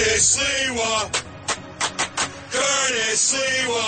Curtis 0.00 0.40
Sliwa. 0.40 1.12
Curtis 2.48 3.20
Sliwa. 3.20 3.86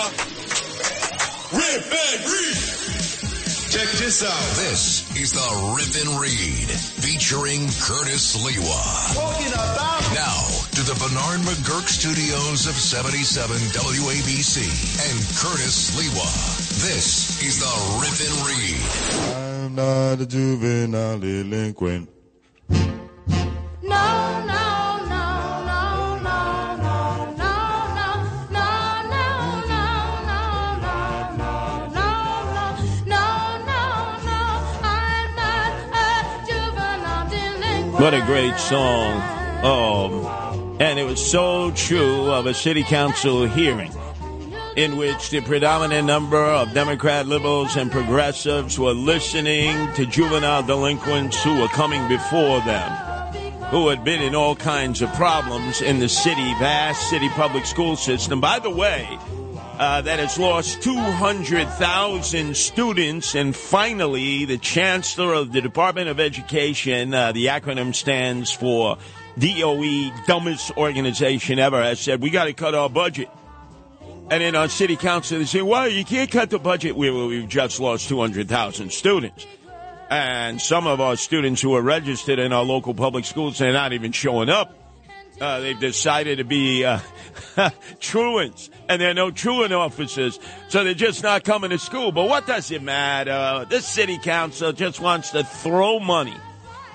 Rip 1.56 1.88
and 1.88 2.20
read. 2.28 3.72
Check 3.72 3.88
this 3.96 4.20
out. 4.22 4.48
This 4.60 5.08
is 5.16 5.32
the 5.32 5.48
Rip 5.72 5.88
and 6.04 6.20
Read 6.20 6.68
featuring 7.00 7.64
Curtis 7.80 8.36
Sliwa. 8.36 8.80
Talking 9.16 9.52
about 9.56 10.04
Now 10.12 10.44
to 10.76 10.82
the 10.84 10.92
Bernard 11.00 11.40
McGuirk 11.48 11.88
studios 11.88 12.66
of 12.66 12.74
77 12.74 13.56
WABC 13.72 14.68
and 15.08 15.16
Curtis 15.40 15.96
Sliwa. 15.96 16.28
This 16.84 17.40
is 17.40 17.56
the 17.58 17.72
Rip 18.04 18.20
and 18.20 18.36
Read. 18.52 19.64
I'm 19.64 19.74
not 19.74 20.20
a 20.20 20.26
juvenile 20.26 21.18
delinquent. 21.18 22.10
What 38.02 38.14
a 38.14 38.20
great 38.22 38.58
song. 38.58 39.20
Oh, 39.62 40.76
and 40.80 40.98
it 40.98 41.04
was 41.04 41.24
so 41.24 41.70
true 41.70 42.32
of 42.32 42.46
a 42.46 42.52
city 42.52 42.82
council 42.82 43.46
hearing 43.46 43.92
in 44.74 44.96
which 44.96 45.30
the 45.30 45.40
predominant 45.40 46.04
number 46.04 46.42
of 46.42 46.74
Democrat 46.74 47.28
liberals 47.28 47.76
and 47.76 47.92
progressives 47.92 48.76
were 48.76 48.90
listening 48.90 49.92
to 49.92 50.04
juvenile 50.04 50.64
delinquents 50.64 51.40
who 51.44 51.60
were 51.60 51.68
coming 51.68 52.08
before 52.08 52.60
them, 52.62 52.90
who 53.66 53.86
had 53.86 54.02
been 54.02 54.20
in 54.20 54.34
all 54.34 54.56
kinds 54.56 55.00
of 55.00 55.12
problems 55.12 55.80
in 55.80 56.00
the 56.00 56.08
city, 56.08 56.54
vast 56.54 57.08
city 57.08 57.28
public 57.28 57.64
school 57.64 57.94
system. 57.94 58.40
By 58.40 58.58
the 58.58 58.70
way, 58.70 59.16
uh, 59.82 60.00
that 60.00 60.20
has 60.20 60.38
lost 60.38 60.80
200,000 60.80 62.56
students. 62.56 63.34
And 63.34 63.54
finally, 63.54 64.44
the 64.44 64.56
chancellor 64.56 65.34
of 65.34 65.50
the 65.50 65.60
Department 65.60 66.08
of 66.08 66.20
Education, 66.20 67.12
uh, 67.12 67.32
the 67.32 67.46
acronym 67.46 67.92
stands 67.92 68.52
for 68.52 68.96
DOE, 69.36 70.12
dumbest 70.28 70.70
organization 70.76 71.58
ever, 71.58 71.82
has 71.82 71.98
said, 71.98 72.22
we 72.22 72.30
got 72.30 72.44
to 72.44 72.52
cut 72.52 72.76
our 72.76 72.88
budget. 72.88 73.28
And 74.30 74.40
in 74.40 74.54
our 74.54 74.68
city 74.68 74.94
council, 74.94 75.40
they 75.40 75.46
say, 75.46 75.62
well, 75.62 75.88
you 75.88 76.04
can't 76.04 76.30
cut 76.30 76.50
the 76.50 76.60
budget. 76.60 76.94
We, 76.94 77.10
we've 77.10 77.48
just 77.48 77.80
lost 77.80 78.08
200,000 78.08 78.92
students. 78.92 79.48
And 80.08 80.62
some 80.62 80.86
of 80.86 81.00
our 81.00 81.16
students 81.16 81.60
who 81.60 81.74
are 81.74 81.82
registered 81.82 82.38
in 82.38 82.52
our 82.52 82.62
local 82.62 82.94
public 82.94 83.24
schools, 83.24 83.58
they're 83.58 83.72
not 83.72 83.92
even 83.92 84.12
showing 84.12 84.48
up. 84.48 84.78
Uh, 85.40 85.58
they've 85.58 85.80
decided 85.80 86.38
to 86.38 86.44
be 86.44 86.84
uh, 86.84 87.00
truants, 88.00 88.70
and 88.88 89.00
there 89.00 89.10
are 89.10 89.14
no 89.14 89.30
truant 89.30 89.72
officers, 89.72 90.38
so 90.68 90.84
they're 90.84 90.94
just 90.94 91.22
not 91.22 91.44
coming 91.44 91.70
to 91.70 91.78
school. 91.78 92.12
But 92.12 92.28
what 92.28 92.46
does 92.46 92.70
it 92.70 92.82
matter? 92.82 93.66
This 93.68 93.86
city 93.86 94.18
council 94.18 94.72
just 94.72 95.00
wants 95.00 95.30
to 95.30 95.44
throw 95.44 96.00
money 96.00 96.36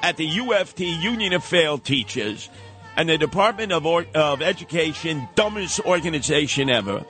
at 0.04 0.18
the 0.18 0.28
UFT 0.28 1.02
Union 1.02 1.34
of 1.34 1.44
Failed 1.44 1.84
Teachers 1.84 2.50
and 2.96 3.08
the 3.10 3.18
Department 3.18 3.72
of, 3.72 3.86
or- 3.86 4.06
of 4.16 4.42
Education, 4.42 5.28
dumbest 5.36 5.80
organization 5.82 6.70
ever. 6.70 7.06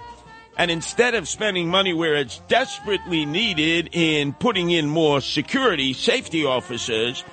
And 0.57 0.71
instead 0.71 1.13
of 1.13 1.27
spending 1.27 1.69
money 1.69 1.93
where 1.93 2.15
it's 2.15 2.39
desperately 2.47 3.25
needed 3.25 3.89
in 3.91 4.33
putting 4.33 4.71
in 4.71 4.87
more 4.87 5.21
security, 5.21 5.93
safety 5.93 6.45
officers, 6.45 7.23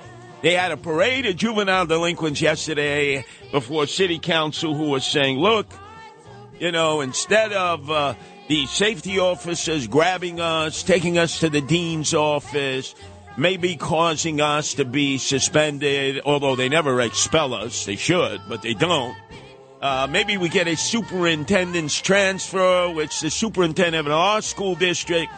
they 0.41 0.53
had 0.53 0.71
a 0.71 0.77
parade 0.77 1.25
of 1.25 1.35
juvenile 1.35 1.87
delinquents 1.87 2.39
yesterday 2.39 3.25
before 3.51 3.87
city 3.87 4.19
council 4.19 4.75
who 4.75 4.89
was 4.89 5.03
saying, 5.03 5.39
look, 5.39 5.65
you 6.59 6.71
know, 6.71 7.01
instead 7.01 7.53
of 7.53 7.89
uh, 7.89 8.13
the 8.47 8.65
safety 8.65 9.19
officers 9.19 9.87
grabbing 9.87 10.39
us, 10.39 10.83
taking 10.83 11.17
us 11.17 11.39
to 11.39 11.49
the 11.49 11.61
dean's 11.61 12.13
office, 12.13 12.95
maybe 13.37 13.75
causing 13.75 14.41
us 14.41 14.75
to 14.75 14.85
be 14.85 15.17
suspended, 15.17 16.21
although 16.25 16.55
they 16.55 16.69
never 16.69 17.01
expel 17.01 17.53
us, 17.53 17.85
they 17.85 17.95
should, 17.95 18.41
but 18.47 18.61
they 18.61 18.73
don't. 18.73 19.15
Uh, 19.81 20.07
maybe 20.09 20.37
we 20.37 20.49
get 20.49 20.67
a 20.67 20.75
superintendent's 20.75 21.99
transfer, 21.99 22.89
which 22.91 23.19
the 23.19 23.29
superintendent 23.29 24.07
of 24.07 24.13
our 24.13 24.41
school 24.41 24.73
district 24.75 25.31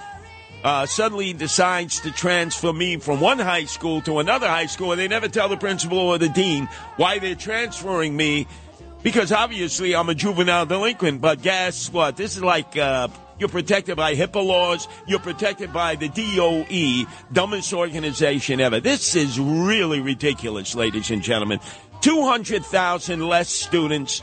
uh, 0.64 0.86
suddenly 0.86 1.34
decides 1.34 2.00
to 2.02 2.12
transfer 2.12 2.72
me 2.72 2.98
from 2.98 3.20
one 3.20 3.40
high 3.40 3.66
school 3.66 4.02
to 4.02 4.20
another 4.20 4.48
high 4.48 4.66
school, 4.66 4.92
and 4.92 5.00
they 5.00 5.08
never 5.08 5.28
tell 5.28 5.50
the 5.50 5.58
principal 5.58 5.98
or 5.98 6.18
the 6.18 6.30
dean 6.30 6.68
why 6.98 7.20
they're 7.20 7.36
transferring 7.36 8.16
me, 8.16 8.48
because 9.04 9.32
obviously 9.32 9.96
I'm 9.96 10.10
a 10.10 10.16
juvenile 10.16 10.66
delinquent. 10.66 11.22
But 11.22 11.42
guess 11.42 11.92
what? 11.92 12.18
This 12.18 12.36
is 12.36 12.44
like 12.44 12.78
uh, 12.78 13.08
you're 13.40 13.50
protected 13.50 13.98
by 13.98 14.16
HIPAA 14.16 14.46
laws. 14.46 14.88
You're 15.08 15.20
protected 15.20 15.72
by 15.72 15.96
the 15.96 16.10
DOE, 16.10 17.10
dumbest 17.32 17.74
organization 17.74 18.60
ever. 18.60 18.80
This 18.80 19.16
is 19.16 19.40
really 19.40 20.02
ridiculous, 20.02 20.76
ladies 20.76 21.12
and 21.12 21.22
gentlemen. 21.22 21.60
200,000 22.02 23.28
less 23.28 23.50
students 23.50 24.22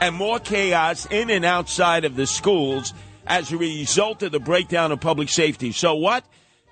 and 0.00 0.14
more 0.14 0.38
chaos 0.38 1.06
in 1.06 1.30
and 1.30 1.44
outside 1.44 2.04
of 2.04 2.16
the 2.16 2.26
schools 2.26 2.92
as 3.26 3.50
a 3.52 3.56
result 3.56 4.22
of 4.22 4.32
the 4.32 4.40
breakdown 4.40 4.92
of 4.92 5.00
public 5.00 5.28
safety. 5.28 5.72
So 5.72 5.94
what? 5.94 6.24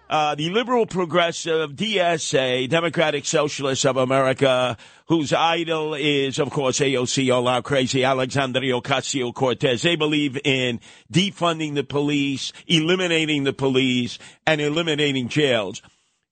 Uh, 0.08 0.34
the 0.34 0.50
liberal 0.50 0.84
progressive 0.84 1.72
DSA, 1.72 2.68
Democratic 2.68 3.24
Socialists 3.24 3.86
of 3.86 3.96
America, 3.96 4.76
whose 5.06 5.32
idol 5.32 5.94
is, 5.94 6.38
of 6.38 6.50
course, 6.50 6.78
AOC, 6.80 7.34
all 7.34 7.48
out 7.48 7.64
crazy, 7.64 8.04
Alexandria 8.04 8.74
Ocasio 8.74 9.32
Cortez. 9.32 9.80
They 9.80 9.96
believe 9.96 10.38
in 10.44 10.80
defunding 11.10 11.74
the 11.74 11.84
police, 11.84 12.52
eliminating 12.66 13.44
the 13.44 13.54
police, 13.54 14.18
and 14.46 14.60
eliminating 14.60 15.28
jails. 15.28 15.80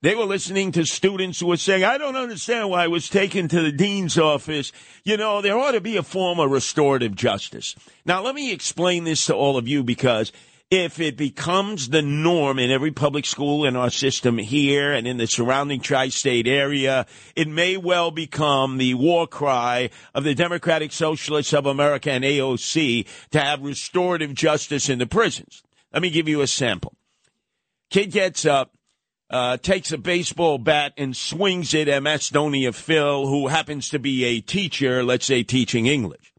They 0.03 0.17
were 0.17 0.25
listening 0.25 0.73
to 0.73 0.85
students 0.85 1.41
who 1.41 1.47
were 1.47 1.57
saying, 1.57 1.85
I 1.85 1.97
don't 1.97 2.17
understand 2.17 2.69
why 2.69 2.85
I 2.85 2.89
was 2.89 3.09
taken 3.09 3.47
to 3.49 3.63
the 3.63 3.73
dean's 3.73 4.19
office. 4.19 4.73
You 5.05 5.17
know, 5.17 5.41
there 5.41 5.57
ought 5.57 5.73
to 5.73 5.81
be 5.81 5.97
a 5.97 6.03
form 6.03 6.41
of 6.41 6.51
restorative 6.51 7.15
justice. 7.15 7.77
Now, 8.05 8.21
let 8.21 8.35
me 8.35 8.53
explain 8.53 9.05
this 9.05 9.27
to 9.27 9.35
all 9.35 9.57
of 9.57 9.69
you 9.69 9.85
because 9.85 10.33
if 10.73 10.99
it 11.01 11.19
becomes 11.19 11.91
the 11.91 12.01
norm 12.01 12.59
in 12.59 12.71
every 12.71 12.91
public 12.91 13.27
school 13.27 13.67
in 13.67 13.77
our 13.77 13.91
system 13.91 14.39
here 14.39 14.91
and 14.91 15.07
in 15.07 15.19
the 15.19 15.27
surrounding 15.27 15.81
tri-state 15.81 16.47
area, 16.49 17.05
it 17.37 17.47
may 17.47 17.77
well 17.77 18.11
become 18.11 18.79
the 18.79 18.95
war 18.95 19.27
cry 19.27 19.91
of 20.15 20.25
the 20.25 20.35
Democratic 20.35 20.91
Socialists 20.91 21.53
of 21.53 21.67
America 21.67 22.11
and 22.11 22.25
AOC 22.25 23.07
to 23.33 23.39
have 23.39 23.61
restorative 23.61 24.33
justice 24.33 24.89
in 24.89 24.99
the 24.99 25.05
prisons. 25.05 25.63
Let 25.93 26.01
me 26.01 26.09
give 26.09 26.27
you 26.27 26.41
a 26.41 26.47
sample. 26.47 26.95
Kid 27.91 28.11
gets 28.11 28.47
up, 28.47 28.73
uh, 29.29 29.59
takes 29.59 29.93
a 29.93 29.99
baseball 29.99 30.57
bat 30.57 30.95
and 30.97 31.15
swings 31.15 31.75
it 31.75 31.87
at 31.87 32.03
Macedonia 32.03 32.73
Phil, 32.73 33.27
who 33.27 33.49
happens 33.49 33.91
to 33.91 33.99
be 33.99 34.25
a 34.25 34.41
teacher, 34.41 35.05
let's 35.05 35.27
say 35.27 35.43
teaching 35.43 35.85
English. 35.85 36.32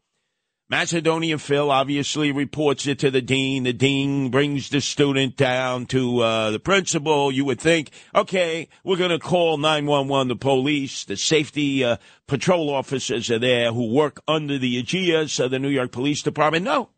Macedonia 0.70 1.36
Phil 1.36 1.70
obviously 1.70 2.32
reports 2.32 2.86
it 2.86 2.98
to 3.00 3.10
the 3.10 3.20
dean. 3.20 3.64
The 3.64 3.74
dean 3.74 4.30
brings 4.30 4.70
the 4.70 4.80
student 4.80 5.36
down 5.36 5.84
to 5.86 6.20
uh, 6.20 6.50
the 6.52 6.58
principal. 6.58 7.30
You 7.30 7.44
would 7.44 7.60
think, 7.60 7.90
okay, 8.14 8.68
we're 8.82 8.96
going 8.96 9.10
to 9.10 9.18
call 9.18 9.58
911, 9.58 10.28
the 10.28 10.36
police, 10.36 11.04
the 11.04 11.18
safety 11.18 11.84
uh, 11.84 11.98
patrol 12.26 12.70
officers 12.70 13.30
are 13.30 13.38
there 13.38 13.72
who 13.72 13.92
work 13.92 14.22
under 14.26 14.56
the 14.56 14.78
aegis 14.78 15.38
of 15.38 15.50
the 15.50 15.58
New 15.58 15.68
York 15.68 15.92
Police 15.92 16.22
Department. 16.22 16.64
No. 16.64 16.88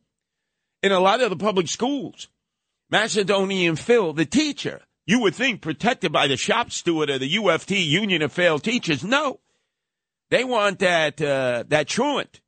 In 0.85 0.93
a 0.93 1.01
lot 1.01 1.21
of 1.21 1.31
the 1.31 1.37
public 1.37 1.67
schools, 1.67 2.29
Macedonian 2.89 3.75
Phil, 3.75 4.13
the 4.13 4.27
teacher, 4.27 4.83
you 5.07 5.21
would 5.23 5.35
think 5.35 5.61
protected 5.61 6.13
by 6.13 6.29
the 6.29 6.37
shop 6.37 6.71
steward 6.71 7.11
of 7.11 7.19
the 7.19 7.35
UFT 7.35 7.85
Union 7.85 8.23
of 8.23 8.33
Failed 8.33 8.63
Teachers. 8.63 9.03
No. 9.03 9.41
They 10.31 10.45
want 10.45 10.79
that, 10.79 11.21
uh, 11.21 11.65
that 11.67 11.89
truant 11.89 12.41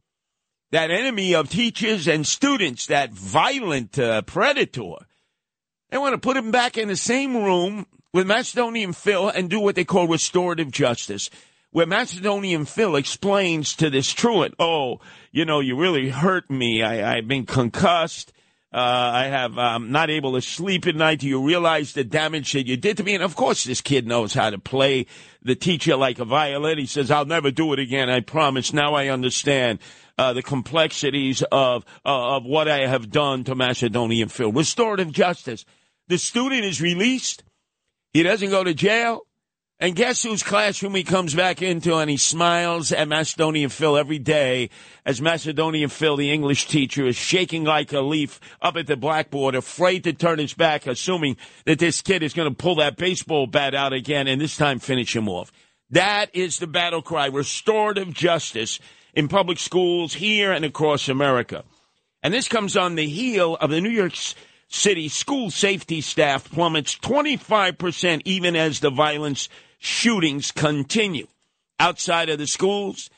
that 0.71 0.91
enemy 0.91 1.35
of 1.35 1.49
teachers 1.49 2.07
and 2.07 2.27
students, 2.27 2.87
that 2.87 3.13
violent 3.13 3.99
uh, 3.99 4.23
predator. 4.23 4.97
They 5.91 5.99
want 5.99 6.15
to 6.15 6.19
put 6.19 6.37
him 6.37 6.51
back 6.51 6.77
in 6.77 6.89
the 6.89 6.97
same 6.97 7.37
room 7.37 7.87
with 8.13 8.27
Macedonian 8.27 8.93
Phil 8.93 9.29
and 9.29 9.49
do 9.49 9.61
what 9.61 9.75
they 9.75 9.85
call 9.85 10.07
restorative 10.07 10.71
justice, 10.71 11.31
where 11.71 11.87
Macedonian 11.87 12.67
Phil 12.67 12.97
explains 12.97 13.75
to 13.77 13.89
this 13.89 14.13
truant, 14.13 14.55
oh, 14.59 15.01
you 15.33 15.45
know, 15.45 15.61
you 15.61 15.77
really 15.77 16.11
hurt 16.11 16.51
me. 16.51 16.83
I, 16.83 17.17
I've 17.17 17.29
been 17.29 17.47
concussed. 17.47 18.33
Uh, 18.71 18.77
I 19.15 19.25
have, 19.27 19.57
um, 19.57 19.93
not 19.93 20.11
able 20.11 20.35
to 20.35 20.43
sleep 20.43 20.87
at 20.87 20.95
night. 20.95 21.21
Do 21.21 21.27
you 21.27 21.43
realize 21.43 21.95
the 21.95 22.05
damage 22.05 22.53
that 22.53 22.67
you 22.67 22.77
did 22.77 22.99
to 22.99 23.03
me? 23.03 23.15
And 23.15 23.23
of 23.23 23.35
course, 23.35 23.65
this 23.65 23.81
kid 23.81 24.07
knows 24.07 24.35
how 24.35 24.51
to 24.51 24.59
play 24.59 25.07
the 25.43 25.55
teacher 25.55 25.97
like 25.97 26.19
a 26.19 26.27
violin. 26.27 26.77
He 26.77 26.85
says, 26.85 27.11
I'll 27.11 27.25
never 27.25 27.51
do 27.51 27.73
it 27.73 27.79
again. 27.79 28.11
I 28.11 28.21
promise. 28.21 28.75
Now 28.75 28.93
I 28.93 29.09
understand 29.09 29.79
uh, 30.19 30.33
the 30.33 30.43
complexities 30.43 31.43
of 31.53 31.85
uh, 32.05 32.37
of 32.37 32.45
what 32.45 32.69
I 32.69 32.87
have 32.87 33.11
done 33.11 33.45
to 33.45 33.55
Macedonian 33.55 34.29
Phil. 34.29 34.53
Restorative 34.53 35.13
justice. 35.13 35.65
The 36.09 36.19
student 36.19 36.65
is 36.65 36.83
released. 36.83 37.45
He 38.13 38.23
doesn't 38.23 38.51
go 38.51 38.65
to 38.65 38.75
jail. 38.75 39.23
And 39.81 39.95
guess 39.95 40.25
whose 40.25 40.43
classroom 40.43 40.97
he 40.97 41.05
comes 41.05 41.37
back 41.37 41.63
into 41.63 41.95
and 41.95 42.11
he 42.11 42.17
smiles 42.17 42.91
at 42.91 43.07
Macedonian 43.07 43.71
Phil 43.71 43.97
every 43.97 44.19
day 44.19 44.71
as 45.07 45.23
Macedonian 45.23 45.89
Phil, 45.89 46.17
the 46.17 46.33
English 46.33 46.67
teacher, 46.67 47.07
is 47.07 47.15
shaking 47.15 47.63
like 47.63 47.93
a 47.93 48.01
leaf 48.01 48.41
up 48.61 48.77
at 48.77 48.89
the 48.89 48.97
blackboard, 48.97 49.55
afraid 49.55 50.03
to 50.03 50.13
turn 50.13 50.41
his 50.41 50.53
back, 50.53 50.89
assuming 50.89 51.37
that 51.65 51.79
this 51.79 52.03
kid 52.03 52.25
is 52.25 52.35
going 52.35 52.49
to 52.49 52.57
pull 52.57 52.75
that 52.77 52.97
baseball 52.97 53.47
bat 53.47 53.73
out 53.73 53.93
again 53.93 54.27
and 54.27 54.41
this 54.41 54.57
time 54.57 54.81
finish 54.81 55.15
him 55.15 55.29
off. 55.29 55.53
That 55.91 56.35
is 56.35 56.59
the 56.59 56.67
battle 56.67 57.01
cry, 57.01 57.27
restorative 57.27 58.13
justice 58.13 58.81
in 59.19 59.27
public 59.27 59.59
schools 59.59 60.15
here 60.15 60.53
and 60.53 60.65
across 60.65 61.09
America. 61.09 61.65
And 62.23 62.33
this 62.33 62.47
comes 62.47 62.77
on 62.77 62.95
the 62.95 63.09
heel 63.09 63.57
of 63.57 63.69
the 63.69 63.81
New 63.81 63.91
York 63.91 64.13
City 64.69 65.09
school 65.09 65.51
safety 65.51 66.01
staff 66.01 66.49
plummets 66.49 66.97
25% 66.97 68.23
even 68.25 68.55
as 68.55 68.79
the 68.79 68.91
violence 68.91 69.49
shootings 69.81 70.53
continue 70.53 71.27
outside 71.81 72.29
of 72.29 72.39
the 72.39 72.47
schools 72.47 73.11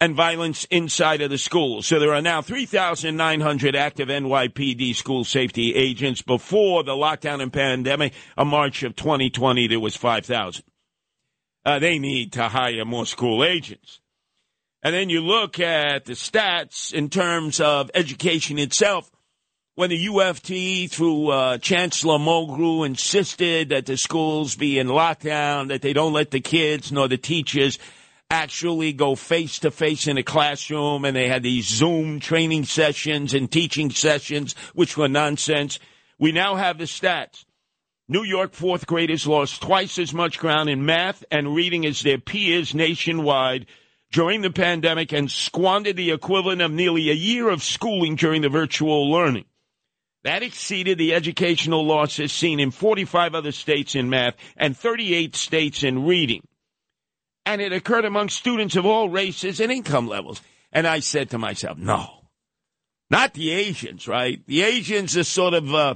and 0.00 0.14
violence 0.14 0.64
inside 0.66 1.22
of 1.22 1.30
the 1.30 1.38
schools. 1.38 1.88
So 1.88 1.98
there 1.98 2.14
are 2.14 2.22
now 2.22 2.40
3,900 2.40 3.74
active 3.74 4.06
NYPD 4.06 4.94
school 4.94 5.24
safety 5.24 5.74
agents. 5.74 6.22
Before 6.22 6.84
the 6.84 6.92
lockdown 6.92 7.42
and 7.42 7.52
pandemic 7.52 8.12
a 8.36 8.44
March 8.44 8.84
of 8.84 8.94
2020, 8.94 9.66
there 9.66 9.80
was 9.80 9.96
5,000. 9.96 10.62
Uh, 11.64 11.80
they 11.80 11.98
need 11.98 12.32
to 12.34 12.44
hire 12.44 12.84
more 12.84 13.06
school 13.06 13.42
agents. 13.42 13.98
And 14.82 14.94
then 14.94 15.10
you 15.10 15.20
look 15.20 15.58
at 15.58 16.04
the 16.04 16.12
stats 16.12 16.92
in 16.92 17.10
terms 17.10 17.60
of 17.60 17.90
education 17.94 18.58
itself. 18.58 19.10
When 19.74 19.90
the 19.90 20.06
UFT, 20.06 20.90
through 20.90 21.28
uh, 21.28 21.58
Chancellor 21.58 22.18
Mulgrew, 22.18 22.84
insisted 22.84 23.68
that 23.68 23.86
the 23.86 23.96
schools 23.96 24.56
be 24.56 24.78
in 24.78 24.88
lockdown, 24.88 25.68
that 25.68 25.82
they 25.82 25.92
don't 25.92 26.12
let 26.12 26.30
the 26.30 26.40
kids 26.40 26.90
nor 26.90 27.06
the 27.06 27.16
teachers 27.16 27.78
actually 28.30 28.92
go 28.92 29.14
face 29.14 29.60
to 29.60 29.70
face 29.70 30.06
in 30.06 30.18
a 30.18 30.22
classroom, 30.22 31.04
and 31.04 31.16
they 31.16 31.28
had 31.28 31.42
these 31.42 31.66
Zoom 31.66 32.20
training 32.20 32.64
sessions 32.64 33.34
and 33.34 33.50
teaching 33.50 33.90
sessions, 33.90 34.54
which 34.74 34.96
were 34.96 35.08
nonsense. 35.08 35.78
We 36.18 36.32
now 36.32 36.56
have 36.56 36.78
the 36.78 36.84
stats. 36.84 37.44
New 38.08 38.24
York 38.24 38.54
fourth 38.54 38.86
graders 38.86 39.26
lost 39.26 39.62
twice 39.62 39.98
as 39.98 40.12
much 40.12 40.38
ground 40.38 40.68
in 40.68 40.84
math 40.84 41.24
and 41.30 41.54
reading 41.54 41.86
as 41.86 42.00
their 42.00 42.18
peers 42.18 42.74
nationwide 42.74 43.66
during 44.10 44.40
the 44.40 44.50
pandemic 44.50 45.12
and 45.12 45.30
squandered 45.30 45.96
the 45.96 46.10
equivalent 46.10 46.62
of 46.62 46.72
nearly 46.72 47.10
a 47.10 47.14
year 47.14 47.48
of 47.48 47.62
schooling 47.62 48.16
during 48.16 48.42
the 48.42 48.48
virtual 48.48 49.10
learning. 49.10 49.44
That 50.24 50.42
exceeded 50.42 50.98
the 50.98 51.14
educational 51.14 51.84
losses 51.84 52.32
seen 52.32 52.58
in 52.60 52.70
45 52.70 53.34
other 53.34 53.52
states 53.52 53.94
in 53.94 54.10
math 54.10 54.34
and 54.56 54.76
38 54.76 55.36
states 55.36 55.82
in 55.82 56.04
reading. 56.06 56.42
And 57.46 57.60
it 57.62 57.72
occurred 57.72 58.04
among 58.04 58.28
students 58.28 58.76
of 58.76 58.84
all 58.84 59.08
races 59.08 59.60
and 59.60 59.72
income 59.72 60.08
levels. 60.08 60.42
And 60.72 60.86
I 60.86 61.00
said 61.00 61.30
to 61.30 61.38
myself, 61.38 61.78
no, 61.78 62.24
not 63.10 63.32
the 63.34 63.52
Asians, 63.52 64.06
right? 64.06 64.44
The 64.46 64.62
Asians 64.62 65.16
are 65.16 65.24
sort 65.24 65.54
of 65.54 65.74
uh, 65.74 65.94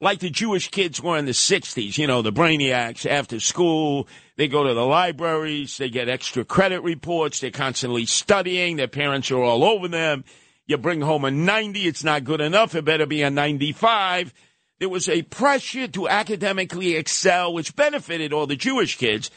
like 0.00 0.20
the 0.20 0.30
Jewish 0.30 0.70
kids 0.70 1.02
were 1.02 1.16
in 1.16 1.24
the 1.24 1.32
60s, 1.32 1.98
you 1.98 2.06
know, 2.06 2.22
the 2.22 2.32
brainiacs 2.32 3.04
after 3.04 3.40
school. 3.40 4.06
They 4.36 4.46
go 4.46 4.64
to 4.64 4.74
the 4.74 4.86
libraries, 4.86 5.76
they 5.76 5.90
get 5.90 6.08
extra 6.08 6.44
credit 6.44 6.82
reports, 6.82 7.40
they're 7.40 7.50
constantly 7.50 8.06
studying, 8.06 8.76
their 8.76 8.86
parents 8.88 9.30
are 9.30 9.42
all 9.42 9.64
over 9.64 9.88
them. 9.88 10.24
You 10.66 10.76
bring 10.76 11.00
home 11.00 11.24
a 11.24 11.30
90, 11.30 11.86
it's 11.86 12.04
not 12.04 12.24
good 12.24 12.40
enough. 12.40 12.74
It 12.74 12.84
better 12.84 13.06
be 13.06 13.22
a 13.22 13.30
95. 13.30 14.32
There 14.78 14.88
was 14.88 15.08
a 15.08 15.22
pressure 15.22 15.88
to 15.88 16.08
academically 16.08 16.94
excel, 16.94 17.52
which 17.52 17.74
benefited 17.74 18.32
all 18.32 18.46
the 18.46 18.54
Jewish 18.54 18.96
kids. 18.96 19.30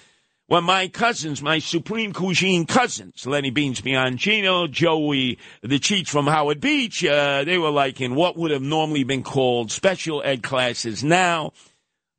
When 0.51 0.65
my 0.65 0.89
cousins, 0.89 1.42
my 1.42 1.59
supreme 1.59 2.12
cuisine 2.12 2.65
cousins, 2.65 3.25
Lenny 3.25 3.51
Beans 3.51 3.80
Bianchino, 3.80 4.69
Joey 4.69 5.39
the 5.62 5.80
Cheats 5.80 6.09
from 6.09 6.27
Howard 6.27 6.59
Beach, 6.59 7.06
uh, 7.06 7.45
they 7.45 7.57
were 7.57 7.69
like 7.69 8.01
in 8.01 8.15
what 8.15 8.36
would 8.36 8.51
have 8.51 8.62
normally 8.62 9.06
been 9.06 9.24
called 9.24 9.71
special 9.71 10.21
ed 10.25 10.44
classes 10.44 11.06
now 11.06 11.53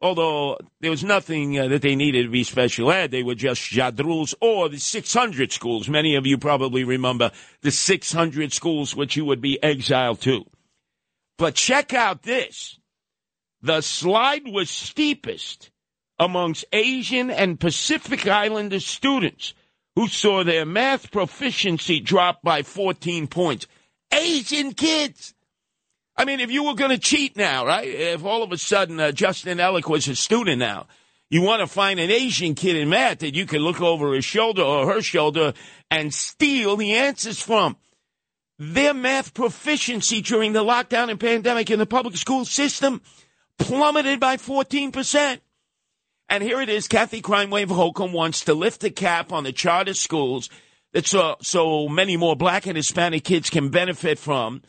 although 0.00 0.56
there 0.80 0.90
was 0.90 1.04
nothing 1.04 1.58
uh, 1.58 1.68
that 1.68 1.82
they 1.82 1.94
needed 1.94 2.22
to 2.22 2.30
be 2.30 2.42
special 2.42 2.90
ed. 2.90 3.10
They 3.10 3.22
were 3.22 3.34
just 3.34 3.70
jadruls 3.70 4.34
or 4.40 4.70
the 4.70 4.78
600 4.78 5.52
schools. 5.52 5.90
Many 5.90 6.16
of 6.16 6.24
you 6.24 6.38
probably 6.38 6.84
remember 6.84 7.32
the 7.60 7.70
600 7.70 8.50
schools 8.54 8.96
which 8.96 9.14
you 9.14 9.26
would 9.26 9.42
be 9.42 9.62
exiled 9.62 10.22
to. 10.22 10.46
But 11.36 11.54
check 11.54 11.92
out 11.92 12.22
this. 12.22 12.78
The 13.60 13.82
slide 13.82 14.44
was 14.46 14.70
steepest 14.70 15.70
amongst 16.22 16.64
Asian 16.72 17.30
and 17.30 17.58
Pacific 17.58 18.28
Islander 18.28 18.78
students 18.78 19.54
who 19.96 20.06
saw 20.06 20.44
their 20.44 20.64
math 20.64 21.10
proficiency 21.10 21.98
drop 21.98 22.42
by 22.42 22.62
14 22.62 23.26
points. 23.26 23.66
Asian 24.12 24.72
kids. 24.72 25.34
I 26.16 26.24
mean, 26.24 26.38
if 26.38 26.52
you 26.52 26.62
were 26.62 26.74
going 26.74 26.92
to 26.92 26.98
cheat 26.98 27.36
now, 27.36 27.66
right? 27.66 27.88
If 27.88 28.24
all 28.24 28.44
of 28.44 28.52
a 28.52 28.56
sudden 28.56 29.00
uh, 29.00 29.10
Justin 29.10 29.58
Ellick 29.58 29.88
was 29.88 30.06
a 30.06 30.14
student 30.14 30.60
now, 30.60 30.86
you 31.28 31.42
want 31.42 31.60
to 31.60 31.66
find 31.66 31.98
an 31.98 32.10
Asian 32.10 32.54
kid 32.54 32.76
in 32.76 32.88
math 32.88 33.18
that 33.18 33.34
you 33.34 33.44
can 33.44 33.60
look 33.60 33.80
over 33.80 34.14
his 34.14 34.24
shoulder 34.24 34.62
or 34.62 34.92
her 34.92 35.02
shoulder 35.02 35.54
and 35.90 36.14
steal 36.14 36.76
the 36.76 36.92
answers 36.94 37.42
from. 37.42 37.76
Their 38.60 38.94
math 38.94 39.34
proficiency 39.34 40.22
during 40.22 40.52
the 40.52 40.62
lockdown 40.62 41.10
and 41.10 41.18
pandemic 41.18 41.68
in 41.68 41.80
the 41.80 41.86
public 41.86 42.16
school 42.16 42.44
system 42.44 43.02
plummeted 43.58 44.20
by 44.20 44.36
14%. 44.36 45.40
And 46.32 46.42
here 46.42 46.62
it 46.62 46.70
is, 46.70 46.88
Kathy 46.88 47.20
Crime 47.20 47.50
Wave 47.50 47.68
Hochul 47.68 48.10
wants 48.10 48.44
to 48.46 48.54
lift 48.54 48.80
the 48.80 48.88
cap 48.88 49.32
on 49.32 49.44
the 49.44 49.52
charter 49.52 49.92
schools 49.92 50.48
that 50.94 51.06
so, 51.06 51.36
so 51.42 51.90
many 51.90 52.16
more 52.16 52.34
black 52.34 52.66
and 52.66 52.74
Hispanic 52.74 53.22
kids 53.22 53.50
can 53.50 53.68
benefit 53.68 54.18
from 54.18 54.62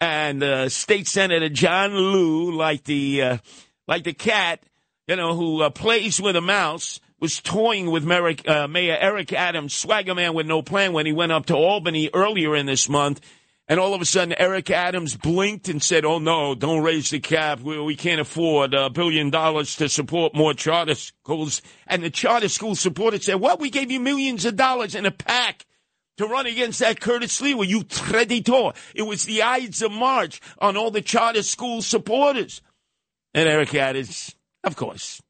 and 0.00 0.42
uh, 0.42 0.70
State 0.70 1.06
Senator 1.06 1.50
John 1.50 1.92
Liu, 1.92 2.50
like 2.56 2.84
the 2.84 3.20
uh, 3.20 3.38
like 3.86 4.04
the 4.04 4.14
cat, 4.14 4.62
you 5.06 5.16
know, 5.16 5.34
who 5.34 5.60
uh, 5.60 5.68
plays 5.68 6.18
with 6.18 6.34
a 6.34 6.40
mouse, 6.40 6.98
was 7.20 7.42
toying 7.42 7.90
with 7.90 8.04
Merrick, 8.04 8.48
uh, 8.48 8.66
Mayor 8.66 8.96
Eric 8.98 9.34
Adams, 9.34 9.74
swagger 9.74 10.14
man 10.14 10.32
with 10.32 10.46
no 10.46 10.62
plan, 10.62 10.94
when 10.94 11.04
he 11.04 11.12
went 11.12 11.30
up 11.30 11.44
to 11.44 11.54
Albany 11.54 12.08
earlier 12.14 12.56
in 12.56 12.64
this 12.64 12.88
month. 12.88 13.20
And 13.72 13.80
all 13.80 13.94
of 13.94 14.02
a 14.02 14.04
sudden, 14.04 14.34
Eric 14.36 14.68
Adams 14.68 15.16
blinked 15.16 15.66
and 15.66 15.82
said, 15.82 16.04
"Oh 16.04 16.18
no, 16.18 16.54
don't 16.54 16.82
raise 16.82 17.08
the 17.08 17.20
cap. 17.20 17.60
We, 17.60 17.80
we 17.80 17.96
can't 17.96 18.20
afford 18.20 18.74
a 18.74 18.90
billion 18.90 19.30
dollars 19.30 19.76
to 19.76 19.88
support 19.88 20.34
more 20.34 20.52
charter 20.52 20.94
schools." 20.94 21.62
And 21.86 22.02
the 22.02 22.10
charter 22.10 22.50
school 22.50 22.74
supporters 22.74 23.24
said, 23.24 23.40
"Well, 23.40 23.56
we 23.56 23.70
gave 23.70 23.90
you 23.90 23.98
millions 23.98 24.44
of 24.44 24.56
dollars 24.56 24.94
in 24.94 25.06
a 25.06 25.10
pack." 25.10 25.64
to 26.18 26.26
run 26.26 26.44
against 26.44 26.80
that 26.80 27.00
Curtis 27.00 27.40
Sliwa, 27.40 27.66
you 27.66 27.84
traditor. 27.84 28.74
It 28.94 29.04
was 29.04 29.24
the 29.24 29.42
Ides 29.42 29.80
of 29.80 29.90
March 29.90 30.42
on 30.58 30.76
all 30.76 30.90
the 30.90 31.00
charter 31.00 31.42
school 31.42 31.80
supporters. 31.80 32.60
And 33.32 33.48
Eric 33.48 33.74
Adams, 33.74 34.34
of 34.62 34.76
course, 34.76 35.22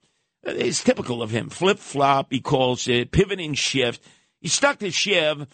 it's 0.43 0.83
typical 0.83 1.23
of 1.23 1.31
him. 1.31 1.49
Flip 1.49 1.79
flop, 1.79 2.33
he 2.33 2.41
calls 2.41 2.89
it, 2.89 3.13
pivot 3.13 3.39
and 3.39 3.57
shift. 3.57 4.05
He 4.41 4.49
stuck 4.49 4.81
to 4.81 4.91
Shiv 4.91 5.47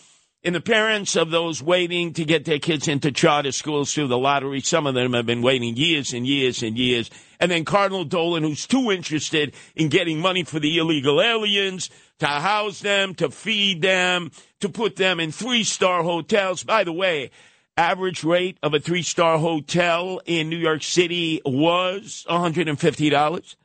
in 0.43 0.53
the 0.53 0.61
parents 0.61 1.17
of 1.17 1.31
those 1.31 1.63
waiting 1.63 2.13
to 2.13 2.25
get 2.25 2.45
their 2.45 2.61
kids 2.61 2.87
into 2.87 3.11
charter 3.11 3.51
schools 3.51 3.93
through 3.93 4.07
the 4.07 4.19
lottery. 4.19 4.61
Some 4.61 4.87
of 4.87 4.95
them 4.95 5.13
have 5.13 5.27
been 5.27 5.43
waiting 5.43 5.77
years 5.77 6.13
and 6.13 6.27
years 6.27 6.63
and 6.63 6.79
years. 6.79 7.11
And 7.41 7.51
then 7.51 7.65
Cardinal 7.65 8.05
Dolan, 8.05 8.45
who's 8.45 8.67
too 8.67 8.91
interested 8.91 9.55
in 9.75 9.89
getting 9.89 10.21
money 10.21 10.45
for 10.45 10.61
the 10.61 10.79
illegal 10.79 11.21
aliens 11.21 11.91
to 12.21 12.27
house 12.27 12.81
them, 12.81 13.15
to 13.17 13.31
feed 13.31 13.83
them, 13.83 14.31
to 14.61 14.69
put 14.69 14.97
them 14.97 15.19
in 15.19 15.33
three 15.33 15.65
star 15.65 16.03
hotels. 16.03 16.63
By 16.63 16.85
the 16.85 16.93
way, 16.93 17.31
average 17.77 18.23
rate 18.23 18.59
of 18.63 18.75
a 18.75 18.81
three 18.81 19.03
star 19.03 19.39
hotel 19.39 20.21
in 20.25 20.49
New 20.49 20.57
York 20.57 20.83
City 20.83 21.41
was 21.45 22.25
$150. 22.29 23.57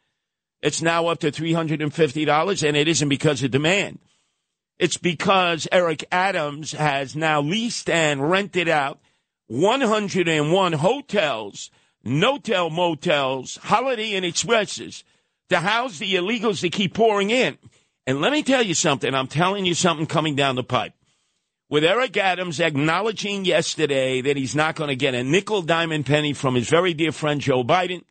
It's 0.62 0.82
now 0.82 1.08
up 1.08 1.20
to 1.20 1.32
$350, 1.32 2.68
and 2.68 2.78
it 2.78 2.88
isn't 2.88 3.10
because 3.10 3.44
of 3.44 3.52
demand. 3.52 4.00
It's 4.80 4.98
because 4.98 5.68
Eric 5.72 6.06
Adams 6.12 6.72
has 6.72 7.16
now 7.16 7.42
leased 7.42 7.90
and 7.90 8.30
rented 8.30 8.68
out 8.68 9.00
101 9.48 10.74
hotels, 10.74 11.70
no-tell 12.04 12.70
motels, 12.70 13.60
Holiday 13.64 14.14
Inn 14.14 14.24
Expresses 14.24 15.04
to 15.50 15.60
house 15.60 16.00
the 16.00 16.16
illegals 16.16 16.62
that 16.62 16.72
keep 16.72 16.94
pouring 16.94 17.30
in. 17.30 17.58
And 18.06 18.20
let 18.20 18.32
me 18.32 18.44
tell 18.44 18.64
you 18.64 18.74
something. 18.74 19.14
I'm 19.14 19.28
telling 19.28 19.66
you 19.66 19.74
something 19.74 20.08
coming 20.08 20.36
down 20.36 20.56
the 20.56 20.64
pipe. 20.64 20.94
With 21.70 21.84
Eric 21.84 22.18
Adams 22.18 22.60
acknowledging 22.60 23.46
yesterday 23.46 24.22
that 24.22 24.38
he's 24.38 24.56
not 24.56 24.76
going 24.76 24.90
to 24.90 24.96
get 24.96 25.16
a 25.16 25.24
nickel, 25.24 25.62
diamond, 25.62 26.06
penny 26.06 26.34
from 26.34 26.56
his 26.56 26.70
very 26.70 26.94
dear 26.94 27.12
friend 27.12 27.40
Joe 27.40 27.64
Biden 27.64 28.04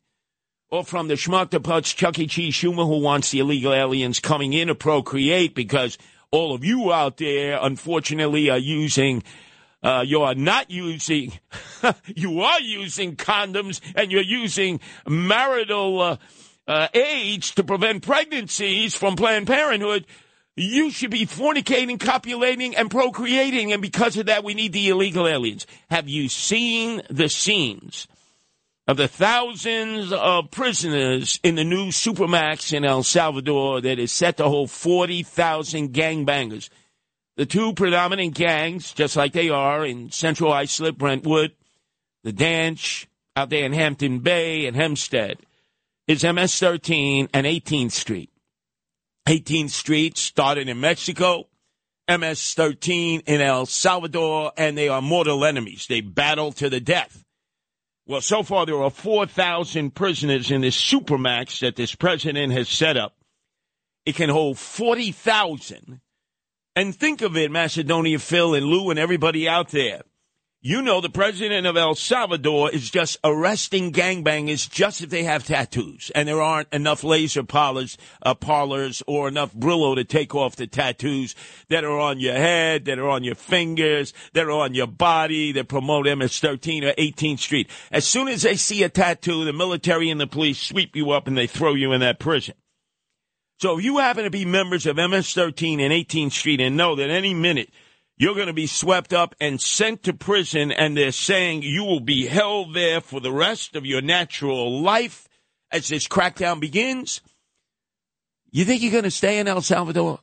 or 0.71 0.83
from 0.83 1.07
the 1.07 1.15
schmuck 1.15 1.51
the 1.51 1.61
putz 1.61 1.95
Chuck 1.95 2.19
E. 2.19 2.27
Cheese 2.27 2.55
Schumer 2.55 2.87
who 2.87 3.01
wants 3.01 3.31
the 3.31 3.41
illegal 3.41 3.75
aliens 3.75 4.19
coming 4.19 4.53
in 4.53 4.69
to 4.69 4.75
procreate 4.75 5.55
because 5.55 5.99
all 6.33 6.55
of 6.55 6.65
you 6.65 6.93
out 6.93 7.19
there, 7.19 7.59
unfortunately, 7.63 8.51
are 8.51 8.59
using. 8.59 9.23
Uh, 9.83 10.05
you 10.07 10.23
are 10.23 10.35
not 10.37 10.71
using, 10.71 11.33
you 12.07 12.41
are 12.41 12.61
using 12.61 13.17
condoms 13.17 13.81
and 13.97 14.13
you're 14.13 14.23
using 14.23 14.79
marital 15.09 16.01
uh, 16.01 16.17
uh, 16.67 16.89
AIDS 16.95 17.53
to 17.57 17.65
prevent 17.65 18.03
pregnancies 18.03 18.95
from 18.95 19.17
Planned 19.17 19.47
Parenthood, 19.47 20.07
you 20.55 20.91
should 20.91 21.11
be 21.11 21.27
fornicating, 21.27 21.99
copulating, 21.99 22.77
and 22.77 22.91
procreating. 22.91 23.73
And 23.73 23.83
because 23.83 24.17
of 24.17 24.27
that, 24.27 24.45
we 24.45 24.55
need 24.55 24.73
the 24.73 24.89
illegal 24.89 25.27
aliens. 25.27 25.67
Have 25.91 26.09
you 26.09 26.29
seen 26.29 27.03
the 27.11 27.29
scenes 27.29 28.07
of 28.89 28.97
the 28.97 29.09
thousands 29.09 30.13
of 30.13 30.51
prisoners 30.51 31.39
in 31.43 31.55
the 31.55 31.65
new 31.65 31.87
Supermax 31.87 32.73
in 32.73 32.85
El 32.85 33.03
Salvador 33.03 33.81
that 33.81 33.99
is 33.99 34.13
set 34.13 34.37
to 34.39 34.49
hold 34.49 34.71
40,000 34.71 35.93
gangbangers? 35.93 36.69
The 37.37 37.47
two 37.47 37.73
predominant 37.73 38.35
gangs, 38.35 38.93
just 38.93 39.17
like 39.17 39.33
they 39.33 39.49
are 39.49 39.87
in 39.87 40.11
Central 40.11 40.53
Islip, 40.53 40.99
Brentwood, 40.99 41.53
the 42.25 42.33
Danch 42.33 43.07
out 43.35 43.51
there 43.51 43.65
in 43.65 43.73
Hampton 43.73 44.19
Bay 44.19 44.67
and 44.67 44.77
Hempstead, 44.77 45.39
is 46.07 46.25
MS 46.25 46.59
13 46.59 47.29
and 47.33 47.47
18th 47.47 47.93
Street. 47.93 48.31
18th 49.27 49.71
Street 49.71 50.19
started 50.19 50.69
in 50.69 50.81
Mexico, 50.81 51.49
MS 52.09 52.55
13 52.55 53.21
in 53.27 53.41
El 53.41 53.67
Salvador, 53.67 54.53
and 54.57 54.77
they 54.77 54.89
are 54.89 55.01
mortal 55.01 55.45
enemies. 55.45 55.87
They 55.87 56.01
battle 56.01 56.53
to 56.53 56.69
the 56.69 56.81
death. 56.81 57.25
Well, 58.07 58.21
so 58.21 58.43
far 58.43 58.67
there 58.67 58.83
are 58.83 58.91
4,000 58.91 59.95
prisoners 59.95 60.51
in 60.51 60.63
this 60.63 60.81
supermax 60.81 61.61
that 61.61 61.77
this 61.77 61.95
president 61.95 62.53
has 62.53 62.69
set 62.69 62.97
up. 62.97 63.17
It 64.05 64.17
can 64.17 64.29
hold 64.29 64.59
40,000. 64.59 66.01
And 66.75 66.95
think 66.95 67.23
of 67.23 67.37
it, 67.37 67.51
Macedonia 67.51 68.19
Phil 68.19 68.55
and 68.55 68.67
Lou 68.67 68.91
and 68.91 68.99
everybody 68.99 69.49
out 69.49 69.69
there. 69.69 70.03
You 70.65 70.81
know 70.81 71.01
the 71.01 71.11
president 71.11 71.67
of 71.67 71.77
El 71.77 71.97
Salvador 71.97 72.71
is 72.71 72.89
just 72.89 73.19
arresting 73.25 73.91
gangbangers 73.91 74.71
just 74.71 75.01
if 75.01 75.11
they 75.11 75.25
have 75.25 75.45
tattoos, 75.45 76.13
and 76.15 76.29
there 76.29 76.41
aren't 76.41 76.73
enough 76.73 77.03
laser 77.03 77.43
parlors, 77.43 77.99
uh, 78.25 78.35
parlors 78.35 79.03
or 79.09 79.27
enough 79.27 79.53
Brillo 79.53 79.97
to 79.97 80.05
take 80.05 80.37
off 80.37 80.55
the 80.55 80.69
tattoos 80.69 81.35
that 81.69 81.83
are 81.83 81.99
on 81.99 82.21
your 82.21 82.35
head, 82.35 82.85
that 82.85 83.01
are 83.01 83.09
on 83.09 83.25
your 83.25 83.35
fingers, 83.35 84.15
that 84.35 84.45
are 84.45 84.53
on 84.53 84.73
your 84.73 84.87
body, 84.87 85.51
that 85.51 85.67
promote 85.67 86.07
MS-13 86.07 86.85
or 86.85 86.95
18th 86.95 87.41
Street. 87.41 87.69
As 87.91 88.07
soon 88.07 88.29
as 88.29 88.43
they 88.43 88.55
see 88.55 88.85
a 88.85 88.89
tattoo, 88.89 89.45
the 89.45 89.53
military 89.53 90.11
and 90.11 90.21
the 90.21 90.29
police 90.29 90.61
sweep 90.61 90.95
you 90.95 91.11
up 91.11 91.27
and 91.27 91.37
they 91.37 91.49
throw 91.49 91.75
you 91.75 91.91
in 91.91 92.03
that 92.03 92.21
prison. 92.21 92.55
So 93.59 93.79
if 93.79 93.85
you 93.85 93.99
happen 93.99 94.23
to 94.23 94.31
be 94.31 94.45
members 94.45 94.87
of 94.87 94.95
MS-13 94.95 95.81
and 95.81 95.93
18th 95.93 96.31
Street 96.31 96.61
and 96.61 96.77
know 96.77 96.95
that 96.95 97.11
any 97.11 97.35
minute 97.35 97.71
you're 98.17 98.35
going 98.35 98.47
to 98.47 98.53
be 98.53 98.67
swept 98.67 99.13
up 99.13 99.35
and 99.41 99.61
sent 99.61 100.05
to 100.05 100.13
prison, 100.13 100.71
and 100.71 100.97
they're 100.97 101.13
saying 101.13 101.63
you 101.63 101.85
will 101.85 102.01
be 102.01 102.27
held 102.27 102.75
there 102.75 103.01
for 103.01 103.21
the 103.21 103.33
rest 103.33 103.75
of 103.75 103.87
your 103.87 104.03
natural 104.03 104.81
life 104.81 105.29
as 105.71 105.89
this 105.89 106.07
crackdown 106.07 106.61
begins. 106.61 107.21
You 108.51 108.65
think 108.65 108.83
you're 108.83 108.93
going 108.93 109.05
to 109.05 109.11
stay 109.11 109.39
in 109.39 109.49
El 109.49 109.63
Salvador? 109.63 110.21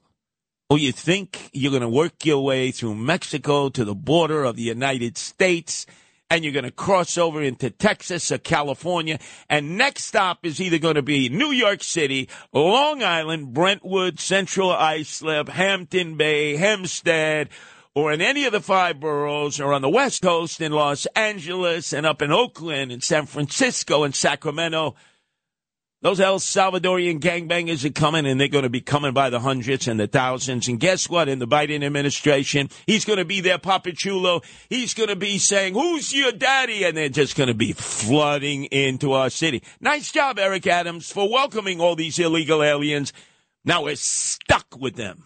Or 0.70 0.78
you 0.78 0.92
think 0.92 1.50
you're 1.52 1.72
going 1.72 1.82
to 1.82 1.90
work 1.90 2.26
your 2.26 2.44
way 2.44 2.70
through 2.70 2.94
Mexico 2.94 3.70
to 3.70 3.84
the 3.84 3.96
border 3.96 4.44
of 4.44 4.56
the 4.56 4.62
United 4.62 5.18
States 5.18 5.88
and 6.30 6.44
you're 6.44 6.54
going 6.54 6.66
to 6.66 6.72
cross 6.72 7.18
over 7.18 7.42
into 7.42 7.70
Texas 7.70 8.32
or 8.32 8.38
California. 8.38 9.20
And 9.50 9.78
next 9.78 10.06
stop 10.06 10.46
is 10.46 10.62
either 10.62 10.78
going 10.78 10.96
to 10.96 11.02
be 11.02 11.30
New 11.30 11.52
York 11.52 11.82
City, 11.82 12.30
Long 12.54 13.02
Island, 13.02 13.54
Brentwood, 13.54 14.20
Central 14.20 14.72
Islip, 14.72 15.50
Hampton 15.50 16.18
Bay, 16.18 16.56
Hempstead, 16.56 17.50
or 18.00 18.14
in 18.14 18.22
any 18.22 18.46
of 18.46 18.54
the 18.54 18.62
five 18.62 19.00
boroughs 19.00 19.60
or 19.60 19.74
on 19.74 19.82
the 19.82 19.90
West 19.90 20.22
Coast 20.22 20.62
in 20.62 20.72
Los 20.72 21.06
Angeles 21.08 21.92
and 21.92 22.06
up 22.06 22.22
in 22.22 22.32
Oakland 22.32 22.92
and 22.92 23.04
San 23.04 23.26
Francisco 23.26 24.04
and 24.04 24.16
Sacramento. 24.16 24.96
Those 26.02 26.22
El 26.22 26.40
Salvadorian 26.40 27.20
gangbangers 27.20 27.84
are 27.84 27.92
coming 27.92 28.26
and 28.26 28.40
they're 28.40 28.48
going 28.48 28.64
to 28.64 28.70
be 28.70 28.80
coming 28.80 29.12
by 29.12 29.30
the 29.30 29.42
hundreds 29.42 29.86
and 29.90 30.00
the 30.00 30.08
thousands. 30.08 30.70
And 30.70 30.80
guess 30.80 31.10
what? 31.10 31.28
In 31.28 31.40
the 31.40 31.48
Biden 31.48 31.84
administration, 31.84 32.70
he's 32.86 33.04
going 33.04 33.20
to 33.20 33.26
be 33.26 33.42
their 33.42 33.58
Papa 33.58 33.92
Chulo. 33.92 34.42
He's 34.70 34.94
going 34.94 35.10
to 35.10 35.18
be 35.18 35.38
saying, 35.40 35.74
who's 35.74 36.14
your 36.14 36.32
daddy? 36.32 36.86
And 36.86 36.96
they're 36.96 37.10
just 37.10 37.36
going 37.36 37.50
to 37.50 37.54
be 37.54 37.74
flooding 37.74 38.66
into 38.66 39.12
our 39.12 39.30
city. 39.30 39.62
Nice 39.82 40.10
job, 40.10 40.40
Eric 40.40 40.68
Adams, 40.68 41.12
for 41.12 41.30
welcoming 41.30 41.82
all 41.82 41.98
these 41.98 42.18
illegal 42.18 42.64
aliens. 42.64 43.12
Now 43.66 43.84
we're 43.84 43.98
stuck 43.98 44.78
with 44.80 44.96
them. 44.96 45.26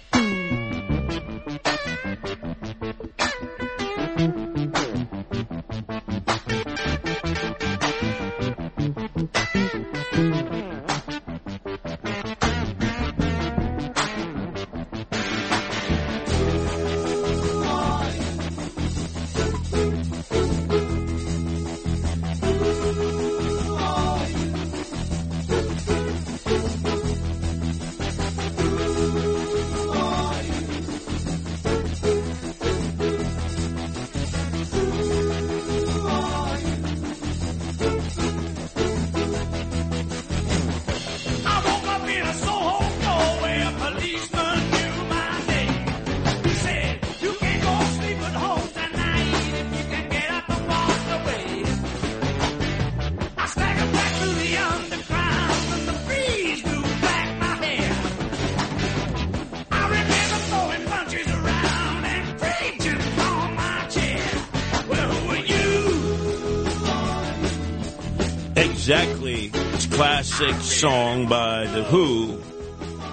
Classic 70.41 70.63
song 70.63 71.27
by 71.27 71.67
The 71.67 71.83
Who. 71.83 72.41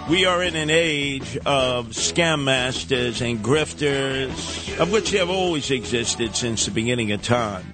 We 0.09 0.25
are 0.25 0.43
in 0.43 0.57
an 0.57 0.71
age 0.71 1.37
of 1.45 1.89
scam 1.89 2.45
masters 2.45 3.21
and 3.21 3.41
grifters, 3.41 4.79
of 4.79 4.91
which 4.91 5.11
have 5.11 5.29
always 5.29 5.71
existed 5.71 6.35
since 6.35 6.65
the 6.65 6.71
beginning 6.71 7.13
of 7.13 7.21
time. 7.21 7.71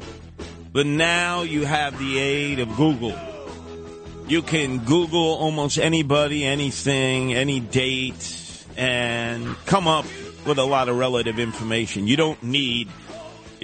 But 0.72 0.86
now 0.86 1.42
you 1.42 1.64
have 1.66 1.96
the 2.00 2.18
aid 2.18 2.58
of 2.58 2.74
Google. 2.74 3.16
You 4.26 4.42
can 4.42 4.78
Google 4.78 5.34
almost 5.34 5.78
anybody, 5.78 6.44
anything, 6.44 7.32
any 7.32 7.60
date, 7.60 8.66
and 8.76 9.54
come 9.66 9.86
up 9.86 10.06
with 10.44 10.58
a 10.58 10.64
lot 10.64 10.88
of 10.88 10.98
relative 10.98 11.38
information. 11.38 12.08
You 12.08 12.16
don't 12.16 12.42
need 12.42 12.88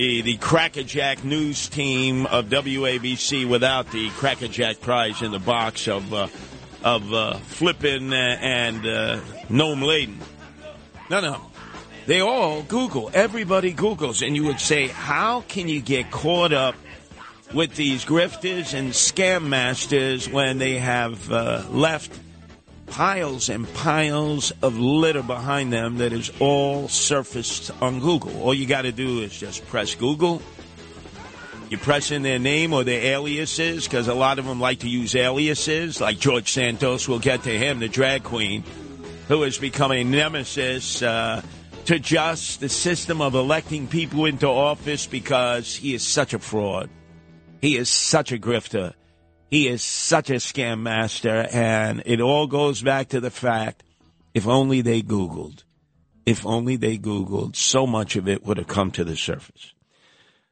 the 0.00 0.38
Crackerjack 0.38 1.25
news 1.25 1.69
team 1.69 2.25
of 2.25 2.47
WABC 2.47 3.47
without 3.47 3.92
the 3.92 4.09
Crackerjack 4.11 4.80
prize 4.80 5.21
in 5.21 5.30
the 5.30 5.38
box 5.38 5.88
of 5.88 6.14
uh, 6.14 6.28
of 6.83 7.12
uh, 7.12 7.35
Flippin' 7.35 8.11
and 8.11 8.87
uh, 8.87 9.21
Gnome 9.50 9.83
Laden. 9.83 10.19
No, 11.11 11.21
no. 11.21 11.42
They 12.07 12.21
all 12.21 12.62
Google. 12.62 13.11
Everybody 13.12 13.75
Googles. 13.75 14.26
And 14.26 14.35
you 14.35 14.45
would 14.45 14.59
say, 14.59 14.88
how 14.88 15.42
can 15.42 15.69
you 15.69 15.83
get 15.83 16.11
caught 16.11 16.54
up 16.54 16.76
with 17.52 17.75
these 17.75 18.02
grifters 18.07 18.73
and 18.73 18.92
scam 18.92 19.49
masters 19.49 20.30
when 20.30 20.57
they 20.57 20.78
have 20.78 21.30
uh, 21.30 21.62
left 21.69 22.19
piles 22.90 23.49
and 23.49 23.73
piles 23.75 24.52
of 24.62 24.78
litter 24.78 25.23
behind 25.23 25.73
them 25.73 25.99
that 25.99 26.12
is 26.12 26.30
all 26.40 26.88
surfaced 26.88 27.70
on 27.80 28.00
Google. 28.00 28.42
All 28.42 28.52
you 28.52 28.66
got 28.66 28.82
to 28.82 28.92
do 28.92 29.20
is 29.20 29.38
just 29.38 29.66
press 29.66 29.94
Google. 29.94 30.42
You 31.70 31.78
press 31.78 32.11
in 32.11 32.23
their 32.23 32.40
name 32.40 32.73
or 32.73 32.82
their 32.82 33.00
aliases 33.14 33.85
because 33.85 34.09
a 34.09 34.14
lot 34.14 34.40
of 34.40 34.44
them 34.44 34.61
like 34.61 34.80
to 34.80 34.88
use 34.88 35.14
aliases, 35.14 36.00
like 36.00 36.18
George 36.18 36.50
Santos. 36.52 37.09
We'll 37.09 37.20
get 37.20 37.44
to 37.44 37.56
him, 37.56 37.78
the 37.78 37.88
drag 37.88 38.25
queen, 38.25 38.64
who 39.28 39.42
has 39.42 39.56
become 39.56 39.92
a 39.92 40.02
nemesis 40.02 41.00
uh, 41.00 41.42
to 41.85 41.99
just 42.00 42.61
the 42.61 42.68
system 42.68 43.20
of 43.20 43.37
electing 43.37 43.87
people 43.87 44.25
into 44.25 44.49
office 44.49 45.06
because 45.06 45.76
he 45.76 45.94
is 45.94 46.06
such 46.06 46.35
a 46.35 46.40
fraud. 46.40 46.90
He 47.61 47.76
is 47.76 47.88
such 47.88 48.32
a 48.32 48.38
grifter. 48.38 48.94
He 49.50 49.66
is 49.66 49.83
such 49.83 50.30
a 50.30 50.35
scam 50.35 50.80
master, 50.83 51.49
and 51.52 52.02
it 52.07 52.21
all 52.21 52.47
goes 52.47 52.83
back 52.83 53.09
to 53.09 53.21
the 53.21 53.33
fact 53.33 53.83
if 54.33 54.47
only 54.47 54.80
they 54.80 55.02
Googled, 55.02 55.64
if 56.25 56.47
only 56.47 56.76
they 56.76 56.97
Googled, 56.97 57.57
so 57.57 57.85
much 57.85 58.14
of 58.14 58.28
it 58.28 58.45
would 58.45 58.59
have 58.59 58.69
come 58.69 58.92
to 58.92 59.02
the 59.02 59.16
surface. 59.16 59.75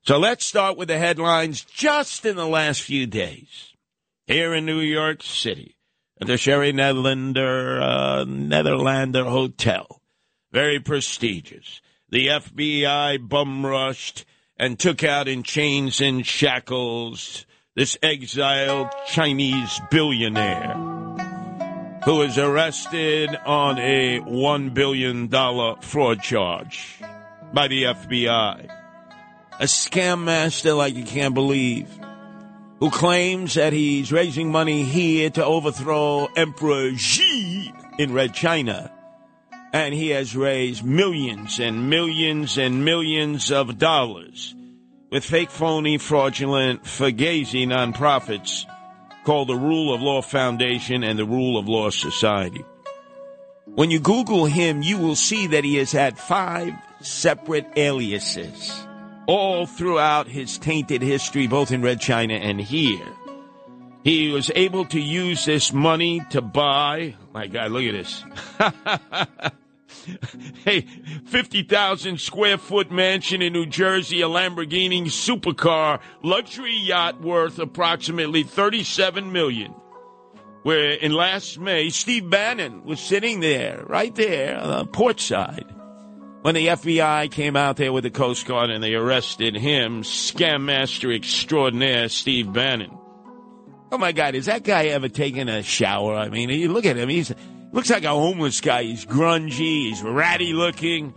So 0.03 0.19
let's 0.19 0.45
start 0.45 0.77
with 0.77 0.89
the 0.89 0.99
headlines 0.99 1.65
just 1.65 2.27
in 2.27 2.35
the 2.35 2.47
last 2.47 2.83
few 2.83 3.07
days. 3.07 3.75
Here 4.27 4.53
in 4.53 4.67
New 4.67 4.81
York 4.81 5.23
City, 5.23 5.77
at 6.21 6.27
the 6.27 6.37
Sherry 6.37 6.73
Netherlander, 6.73 7.81
uh, 7.81 8.25
Netherlander 8.25 9.25
Hotel. 9.25 10.03
Very 10.51 10.81
prestigious. 10.81 11.81
The 12.09 12.27
FBI 12.27 13.29
bum 13.29 13.65
rushed 13.65 14.25
and 14.57 14.79
took 14.79 15.05
out 15.05 15.29
in 15.29 15.43
chains 15.45 16.01
and 16.01 16.27
shackles 16.27 17.47
this 17.79 17.97
exiled 18.03 18.89
Chinese 19.07 19.81
billionaire 19.89 20.75
who 22.05 22.17
was 22.17 22.37
arrested 22.37 23.31
on 23.47 23.79
a 23.79 24.19
$1 24.19 24.75
billion 24.75 25.29
fraud 25.29 26.21
charge 26.21 26.99
by 27.53 27.69
the 27.69 27.85
FBI. 27.85 28.69
A 29.61 29.65
scam 29.65 30.25
master 30.25 30.73
like 30.73 30.97
you 30.97 31.05
can't 31.05 31.35
believe 31.35 31.89
who 32.81 32.91
claims 32.91 33.55
that 33.55 33.73
he's 33.73 34.11
raising 34.11 34.51
money 34.51 34.83
here 34.83 35.31
to 35.31 35.45
overthrow 35.45 36.27
Emperor 36.35 36.97
Xi 36.97 37.73
in 37.97 38.13
Red 38.13 38.35
China. 38.35 38.91
And 39.73 39.95
he 39.95 40.09
has 40.09 40.35
raised 40.35 40.85
millions 40.85 41.61
and 41.61 41.89
millions 41.89 42.59
and 42.59 42.85
millions 42.85 43.53
of 43.53 43.79
dollars 43.79 44.57
with 45.11 45.25
fake, 45.25 45.51
phony, 45.51 45.99
fraudulent, 45.99 46.85
fugazi 46.85 47.67
nonprofits 47.67 48.65
called 49.25 49.49
the 49.49 49.57
Rule 49.57 49.95
of 49.95 50.03
Law 50.03 50.23
Foundation 50.23 51.03
and 51.03 51.19
the 51.19 51.25
Rule 51.25 51.59
of 51.59 51.69
Law 51.69 51.91
Society. 51.91 52.65
When 53.67 53.91
you 53.91 54.01
Google 54.01 54.47
him, 54.47 54.83
you 54.83 54.99
will 54.99 55.17
see 55.17 55.49
that 55.49 55.65
he 55.65 55.77
has 55.77 55.93
had 55.93 56.19
five 56.19 56.75
separate 57.01 57.67
aliases 57.77 58.87
all 59.27 59.67
throughout 59.67 60.27
his 60.27 60.59
tainted 60.59 61.03
history, 61.03 61.47
both 61.47 61.71
in 61.71 61.83
Red 61.83 62.01
China 62.01 62.35
and 62.35 62.61
here. 62.61 63.07
He 64.03 64.31
was 64.31 64.51
able 64.55 64.87
to 64.87 65.01
use 65.01 65.45
this 65.45 65.73
money 65.73 66.23
to 66.31 66.41
buy, 66.41 67.15
my 67.35 67.47
God, 67.47 67.71
look 67.71 67.85
at 67.85 67.93
this. 67.93 68.25
hey, 70.65 70.83
50,000 71.27 72.21
square 72.21 72.59
foot 72.59 72.91
mansion 72.91 73.43
in 73.43 73.53
New 73.53 73.67
Jersey, 73.67 74.21
a 74.23 74.29
Lamborghini 74.29 75.05
supercar, 75.07 76.01
luxury 76.23 76.77
yacht 76.77 77.21
worth 77.21 77.59
approximately 77.59 78.43
37 78.43 79.33
million. 79.33 79.73
Where 80.63 80.91
in 80.91 81.13
last 81.13 81.59
May, 81.59 81.89
Steve 81.89 82.29
Bannon 82.29 82.85
was 82.85 83.01
sitting 83.01 83.41
there, 83.41 83.85
right 83.87 84.15
there 84.15 84.59
on 84.59 84.79
the 84.79 84.87
port 84.87 85.21
side 85.21 85.73
when 86.43 86.55
the 86.55 86.69
FBI 86.69 87.31
came 87.31 87.57
out 87.57 87.77
there 87.77 87.93
with 87.93 88.05
the 88.05 88.11
Coast 88.11 88.47
Guard 88.47 88.71
and 88.71 88.83
they 88.83 88.95
arrested 88.95 89.57
him, 89.57 90.03
scam 90.03 90.63
master 90.63 91.11
extraordinaire 91.11 92.09
Steve 92.09 92.53
Bannon. 92.53 92.97
Oh 93.91 93.99
my 93.99 94.13
God, 94.13 94.35
has 94.35 94.47
that 94.47 94.63
guy 94.63 94.87
ever 94.87 95.09
taken 95.09 95.49
a 95.49 95.63
shower? 95.63 96.15
I 96.15 96.29
mean, 96.29 96.51
you 96.51 96.73
look 96.73 96.87
at 96.87 96.97
him, 96.97 97.09
he's 97.09 97.35
looks 97.73 97.91
like 97.91 98.05
a 98.05 98.11
homeless 98.11 98.61
guy. 98.61 98.85
He's 98.85 99.05
grungy, 99.05 99.89
he's 99.89 100.03
ratty 100.03 100.53
looking, 100.53 101.15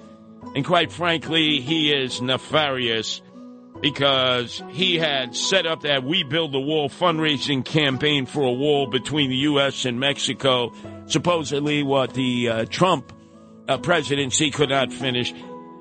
and 0.55 0.65
quite 0.65 0.91
frankly, 0.91 1.59
he 1.59 1.91
is 1.91 2.21
nefarious 2.21 3.21
because 3.81 4.61
he 4.69 4.97
had 4.97 5.35
set 5.35 5.65
up 5.65 5.81
that 5.81 6.03
We 6.03 6.23
Build 6.23 6.51
the 6.51 6.59
Wall 6.59 6.87
fundraising 6.87 7.65
campaign 7.65 8.25
for 8.25 8.43
a 8.43 8.51
wall 8.51 8.87
between 8.87 9.29
the 9.29 9.37
U.S. 9.37 9.85
and 9.85 9.99
Mexico. 9.99 10.71
Supposedly, 11.07 11.83
what 11.83 12.13
the 12.13 12.49
uh, 12.49 12.65
Trump 12.65 13.11
uh, 13.67 13.77
presidency 13.77 14.51
could 14.51 14.69
not 14.69 14.93
finish, 14.93 15.33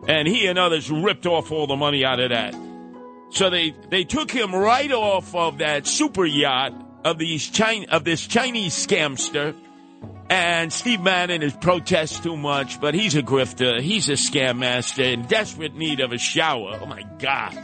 and 0.09 0.27
he 0.27 0.47
and 0.47 0.59
others 0.59 0.91
ripped 0.91 1.27
off 1.27 1.53
all 1.53 1.67
the 1.67 1.77
money 1.77 2.05
out 2.05 2.21
of 2.21 2.31
that. 2.31 2.55
So 3.31 3.51
they 3.51 3.75
they 3.91 4.05
took 4.05 4.31
him 4.31 4.55
right 4.55 4.91
off 4.91 5.35
of 5.35 5.59
that 5.59 5.87
super 5.87 6.25
yacht 6.25 6.73
of 7.05 7.19
these 7.19 7.49
China, 7.49 7.87
of 7.91 8.05
this 8.05 8.27
Chinese 8.27 8.75
scamster. 8.75 9.55
And 10.31 10.73
Steve 10.73 11.03
Bannon 11.03 11.43
is 11.43 11.53
protest 11.55 12.23
too 12.23 12.37
much, 12.37 12.81
but 12.81 12.95
he's 12.95 13.17
a 13.17 13.23
grifter. 13.23 13.81
He's 13.81 14.09
a 14.09 14.13
scam 14.13 14.59
master 14.59 15.03
in 15.03 15.23
desperate 15.23 15.75
need 15.75 15.99
of 15.99 16.13
a 16.13 16.19
shower. 16.19 16.79
Oh 16.81 16.87
my 16.87 17.03
God. 17.19 17.59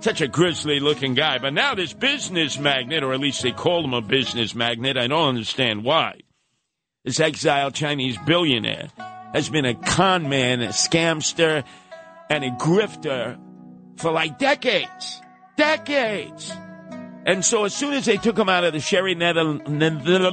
Such 0.00 0.22
a 0.22 0.28
grisly 0.28 0.80
looking 0.80 1.12
guy. 1.12 1.36
But 1.36 1.52
now 1.52 1.74
this 1.74 1.92
business 1.92 2.58
magnate, 2.58 3.02
or 3.02 3.12
at 3.12 3.20
least 3.20 3.42
they 3.42 3.52
call 3.52 3.84
him 3.84 3.92
a 3.92 4.00
business 4.00 4.54
magnate, 4.54 4.96
I 4.96 5.08
don't 5.08 5.28
understand 5.28 5.84
why. 5.84 6.20
This 7.04 7.20
exiled 7.20 7.74
Chinese 7.74 8.16
billionaire 8.24 8.88
has 9.34 9.50
been 9.50 9.66
a 9.66 9.74
con 9.74 10.26
man, 10.30 10.62
a 10.62 10.68
scamster, 10.68 11.64
and 12.30 12.44
a 12.44 12.50
grifter 12.52 13.38
for 13.98 14.10
like 14.10 14.38
decades. 14.38 15.20
Decades. 15.58 16.50
And 17.26 17.44
so 17.44 17.64
as 17.64 17.74
soon 17.74 17.92
as 17.92 18.06
they 18.06 18.16
took 18.16 18.38
him 18.38 18.48
out 18.48 18.64
of 18.64 18.72
the 18.72 18.80
Sherry 18.80 19.14
Nether- 19.14 19.60
Nether- 19.68 20.30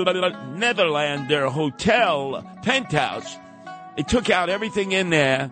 Netherlander 0.55 1.49
Hotel 1.49 2.43
penthouse, 2.63 3.35
they 3.95 4.03
took 4.03 4.29
out 4.29 4.49
everything 4.49 4.93
in 4.93 5.09
there. 5.09 5.51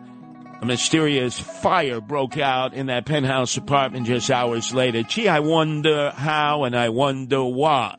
A 0.62 0.66
mysterious 0.66 1.38
fire 1.38 2.00
broke 2.00 2.38
out 2.38 2.74
in 2.74 2.86
that 2.86 3.06
penthouse 3.06 3.58
apartment 3.58 4.08
just 4.08 4.32
hours 4.32 4.74
later. 4.74 5.04
Gee, 5.04 5.28
I 5.28 5.42
wonder 5.42 6.12
how 6.12 6.64
and 6.64 6.76
I 6.76 6.90
wonder 6.90 7.44
why. 7.44 7.98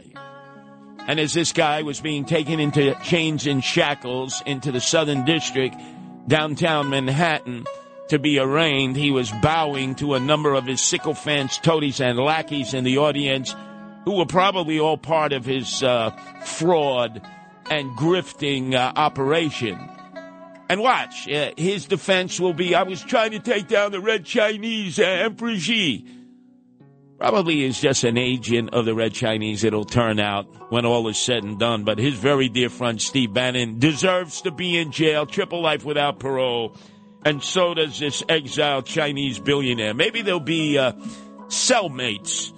And 1.07 1.21
as 1.21 1.35
this 1.35 1.53
guy 1.53 1.83
was 1.83 2.01
being 2.01 2.25
taken 2.25 2.59
into 2.59 2.95
chains 3.05 3.47
and 3.47 3.63
shackles 3.63 4.43
into 4.47 4.73
the 4.73 4.81
Southern 4.81 5.25
District, 5.25 5.77
downtown 6.27 6.89
Manhattan, 6.91 7.67
to 8.09 8.19
be 8.19 8.39
arraigned, 8.39 8.97
he 8.97 9.11
was 9.11 9.31
bowing 9.43 9.95
to 9.97 10.15
a 10.15 10.21
number 10.21 10.55
of 10.55 10.67
his 10.67 10.81
sycophants, 10.81 11.59
toadies, 11.59 12.01
and 12.01 12.19
lackeys 12.19 12.75
in 12.75 12.85
the 12.85 12.99
audience, 12.99 13.55
who 14.05 14.17
were 14.17 14.27
probably 14.27 14.79
all 14.79 14.97
part 14.97 15.33
of 15.33 15.45
his 15.45 15.83
uh, 15.83 16.11
fraud 16.45 17.21
and 17.71 17.91
grifting 17.97 18.75
uh, 18.75 18.93
operation. 18.95 19.79
And 20.69 20.81
watch, 20.81 21.29
uh, 21.29 21.53
his 21.57 21.87
defense 21.87 22.41
will 22.41 22.55
be 22.55 22.75
I 22.75 22.83
was 22.83 23.03
trying 23.03 23.33
to 23.33 23.39
take 23.39 23.69
down 23.69 23.93
the 23.93 24.01
Red 24.01 24.25
Chinese 24.25 24.99
uh, 24.99 25.03
Emperor 25.03 25.57
Xi. 25.57 26.07
Probably 27.19 27.65
is 27.65 27.81
just 27.81 28.05
an 28.05 28.19
agent 28.19 28.75
of 28.75 28.85
the 28.85 28.95
Red 28.95 29.15
Chinese, 29.15 29.65
it'll 29.65 29.87
turn 29.87 30.21
out 30.21 30.47
when 30.71 30.85
all 30.85 31.09
is 31.09 31.17
said 31.17 31.45
and 31.45 31.59
done. 31.59 31.83
But 31.83 31.99
his 31.99 32.15
very 32.15 32.49
dear 32.49 32.69
friend 32.69 33.01
Steve 33.01 33.33
Bannon 33.33 33.79
deserves 33.79 34.43
to 34.43 34.51
be 34.51 34.77
in 34.77 34.93
jail, 34.93 35.25
triple 35.25 35.63
life 35.63 35.85
without 35.85 36.19
parole. 36.19 36.77
And 37.27 37.43
so 37.43 37.75
does 37.75 37.99
this 37.99 38.23
exiled 38.29 38.87
Chinese 38.87 39.41
billionaire. 39.41 39.95
Maybe 39.95 40.23
they'll 40.23 40.39
be 40.39 40.79
uh, 40.79 40.93
cellmates 41.49 42.53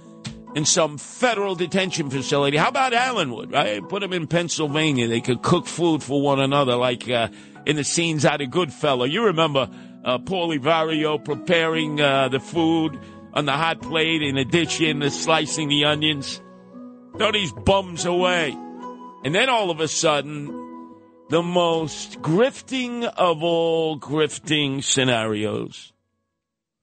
in 0.54 0.66
some 0.66 0.98
federal 0.98 1.54
detention 1.54 2.10
facility. 2.10 2.58
How 2.58 2.68
about 2.68 2.92
Allenwood, 2.92 3.50
right? 3.50 3.88
Put 3.88 4.00
them 4.00 4.12
in 4.12 4.26
Pennsylvania. 4.26 5.08
They 5.08 5.22
could 5.22 5.40
cook 5.40 5.66
food 5.66 6.02
for 6.02 6.20
one 6.20 6.38
another 6.38 6.76
like 6.76 7.08
uh, 7.08 7.28
in 7.64 7.76
the 7.76 7.82
scenes 7.82 8.26
out 8.26 8.42
of 8.42 8.50
Goodfellow. 8.50 9.06
You 9.06 9.24
remember 9.24 9.70
uh, 10.04 10.18
Vario 10.18 11.24
preparing 11.24 11.98
uh, 11.98 12.28
the 12.28 12.38
food 12.38 12.98
on 13.32 13.46
the 13.46 13.52
hot 13.52 13.80
plate 13.80 14.20
in 14.20 14.36
addition 14.36 15.00
to 15.00 15.10
slicing 15.10 15.70
the 15.70 15.86
onions. 15.86 16.42
Throw 17.16 17.32
these 17.32 17.52
bums 17.52 18.04
away. 18.04 18.50
And 19.24 19.34
then 19.34 19.48
all 19.48 19.70
of 19.70 19.80
a 19.80 19.88
sudden, 19.88 20.67
the 21.28 21.42
most 21.42 22.22
grifting 22.22 23.04
of 23.04 23.42
all 23.42 23.98
grifting 23.98 24.82
scenarios. 24.82 25.92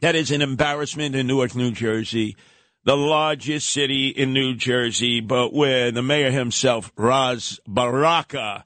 That 0.01 0.15
is 0.15 0.29
an 0.29 0.43
embarrassment 0.43 1.15
in 1.15 1.25
Newark, 1.25 1.55
New 1.55 1.71
Jersey, 1.71 2.35
the 2.83 2.95
largest 2.95 3.69
city 3.69 4.09
in 4.09 4.33
New 4.33 4.53
Jersey, 4.55 5.19
but 5.19 5.51
where 5.51 5.91
the 5.91 6.03
mayor 6.03 6.29
himself, 6.29 6.91
Ras 6.95 7.59
Baraka, 7.67 8.65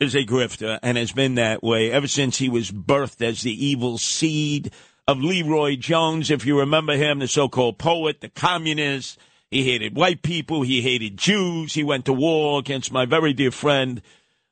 is 0.00 0.16
a 0.16 0.24
grifter 0.24 0.80
and 0.82 0.98
has 0.98 1.12
been 1.12 1.36
that 1.36 1.62
way 1.62 1.92
ever 1.92 2.08
since 2.08 2.38
he 2.38 2.48
was 2.48 2.72
birthed 2.72 3.22
as 3.22 3.42
the 3.42 3.64
evil 3.66 3.96
seed 3.96 4.72
of 5.06 5.18
LeRoi 5.18 5.78
Jones. 5.78 6.32
If 6.32 6.44
you 6.44 6.58
remember 6.58 6.96
him, 6.96 7.20
the 7.20 7.28
so 7.28 7.48
called 7.48 7.78
poet, 7.78 8.20
the 8.20 8.28
communist, 8.28 9.18
he 9.52 9.62
hated 9.62 9.94
white 9.96 10.22
people, 10.22 10.62
he 10.62 10.82
hated 10.82 11.16
Jews, 11.16 11.74
he 11.74 11.84
went 11.84 12.06
to 12.06 12.12
war 12.12 12.58
against 12.58 12.90
my 12.90 13.06
very 13.06 13.32
dear 13.32 13.52
friend. 13.52 14.02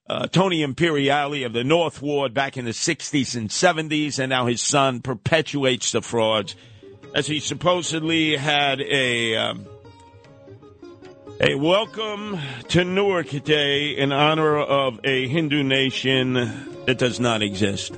Uh, 0.09 0.27
Tony 0.27 0.63
Imperiale 0.63 1.45
of 1.45 1.53
the 1.53 1.63
North 1.63 2.03
Ward 2.03 2.35
back 2.35 2.57
in 2.57 2.65
the 2.65 2.73
60s 2.73 3.37
and 3.37 3.49
70s, 3.49 4.19
and 4.19 4.31
now 4.31 4.47
his 4.47 4.61
son 4.61 5.01
perpetuates 5.01 5.93
the 5.93 6.03
frauds 6.03 6.57
as 7.15 7.27
he 7.27 7.39
supposedly 7.39 8.37
had 8.37 8.81
a 8.81 9.37
um, 9.37 9.67
a 11.41 11.55
welcome 11.55 12.39
to 12.69 12.85
Newark 12.85 13.29
Day 13.45 13.91
in 13.91 14.13
honor 14.13 14.59
of 14.59 14.99
a 15.05 15.29
Hindu 15.29 15.63
nation 15.63 16.35
that 16.87 16.99
does 16.99 17.21
not 17.21 17.43
exist. 17.43 17.97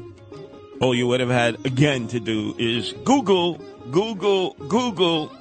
All 0.80 0.94
you 0.94 1.06
would 1.06 1.20
have 1.20 1.30
had 1.30 1.64
again 1.64 2.08
to 2.08 2.20
do 2.20 2.54
is 2.58 2.92
Google, 3.04 3.54
Google, 3.90 4.54
Google. 4.68 5.32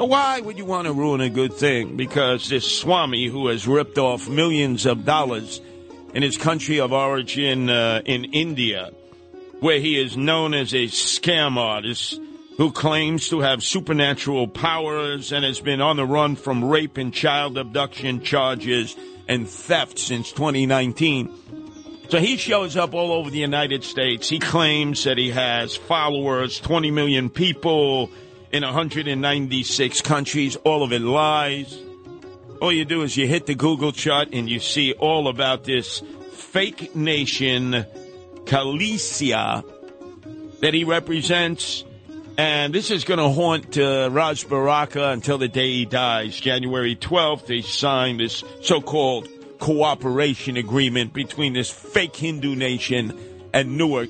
But 0.00 0.08
why 0.08 0.40
would 0.40 0.56
you 0.56 0.64
want 0.64 0.86
to 0.86 0.94
ruin 0.94 1.20
a 1.20 1.28
good 1.28 1.52
thing? 1.52 1.98
Because 1.98 2.48
this 2.48 2.64
Swami, 2.64 3.26
who 3.26 3.48
has 3.48 3.68
ripped 3.68 3.98
off 3.98 4.30
millions 4.30 4.86
of 4.86 5.04
dollars 5.04 5.60
in 6.14 6.22
his 6.22 6.38
country 6.38 6.80
of 6.80 6.90
origin 6.90 7.68
uh, 7.68 8.00
in 8.06 8.24
India, 8.24 8.92
where 9.60 9.78
he 9.78 10.00
is 10.00 10.16
known 10.16 10.54
as 10.54 10.72
a 10.72 10.86
scam 10.86 11.58
artist 11.58 12.18
who 12.56 12.72
claims 12.72 13.28
to 13.28 13.40
have 13.40 13.62
supernatural 13.62 14.48
powers 14.48 15.32
and 15.32 15.44
has 15.44 15.60
been 15.60 15.82
on 15.82 15.96
the 15.96 16.06
run 16.06 16.34
from 16.34 16.64
rape 16.64 16.96
and 16.96 17.12
child 17.12 17.58
abduction 17.58 18.22
charges 18.22 18.96
and 19.28 19.46
theft 19.46 19.98
since 19.98 20.32
2019. 20.32 21.30
So 22.08 22.20
he 22.20 22.38
shows 22.38 22.74
up 22.74 22.94
all 22.94 23.12
over 23.12 23.28
the 23.28 23.38
United 23.38 23.84
States. 23.84 24.30
He 24.30 24.38
claims 24.38 25.04
that 25.04 25.18
he 25.18 25.30
has 25.32 25.76
followers, 25.76 26.58
20 26.58 26.90
million 26.90 27.28
people 27.28 28.08
in 28.52 28.62
196 28.62 30.00
countries. 30.02 30.56
All 30.56 30.82
of 30.82 30.92
it 30.92 31.00
lies. 31.00 31.78
All 32.60 32.72
you 32.72 32.84
do 32.84 33.02
is 33.02 33.16
you 33.16 33.26
hit 33.26 33.46
the 33.46 33.54
Google 33.54 33.92
chart 33.92 34.28
and 34.32 34.48
you 34.48 34.60
see 34.60 34.92
all 34.92 35.28
about 35.28 35.64
this 35.64 36.02
fake 36.32 36.94
nation, 36.94 37.86
Calicia, 38.46 39.64
that 40.60 40.74
he 40.74 40.84
represents. 40.84 41.84
And 42.36 42.74
this 42.74 42.90
is 42.90 43.04
going 43.04 43.18
to 43.18 43.28
haunt 43.28 43.76
uh, 43.78 44.08
Ras 44.10 44.44
Baraka 44.44 45.10
until 45.10 45.38
the 45.38 45.48
day 45.48 45.70
he 45.72 45.84
dies. 45.84 46.38
January 46.38 46.96
12th, 46.96 47.46
they 47.46 47.62
signed 47.62 48.20
this 48.20 48.44
so 48.62 48.80
called 48.80 49.28
cooperation 49.58 50.56
agreement 50.56 51.12
between 51.12 51.52
this 51.52 51.70
fake 51.70 52.16
Hindu 52.16 52.54
nation 52.56 53.18
and 53.52 53.76
Newark. 53.76 54.08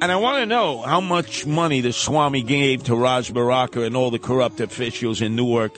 And 0.00 0.12
I 0.12 0.16
want 0.16 0.42
to 0.42 0.46
know 0.46 0.82
how 0.82 1.00
much 1.00 1.46
money 1.46 1.80
the 1.80 1.92
Swami 1.92 2.42
gave 2.42 2.84
to 2.84 2.96
Ras 2.96 3.30
Baraka 3.30 3.82
and 3.82 3.96
all 3.96 4.10
the 4.10 4.18
corrupt 4.18 4.60
officials 4.60 5.22
in 5.22 5.34
Newark 5.36 5.72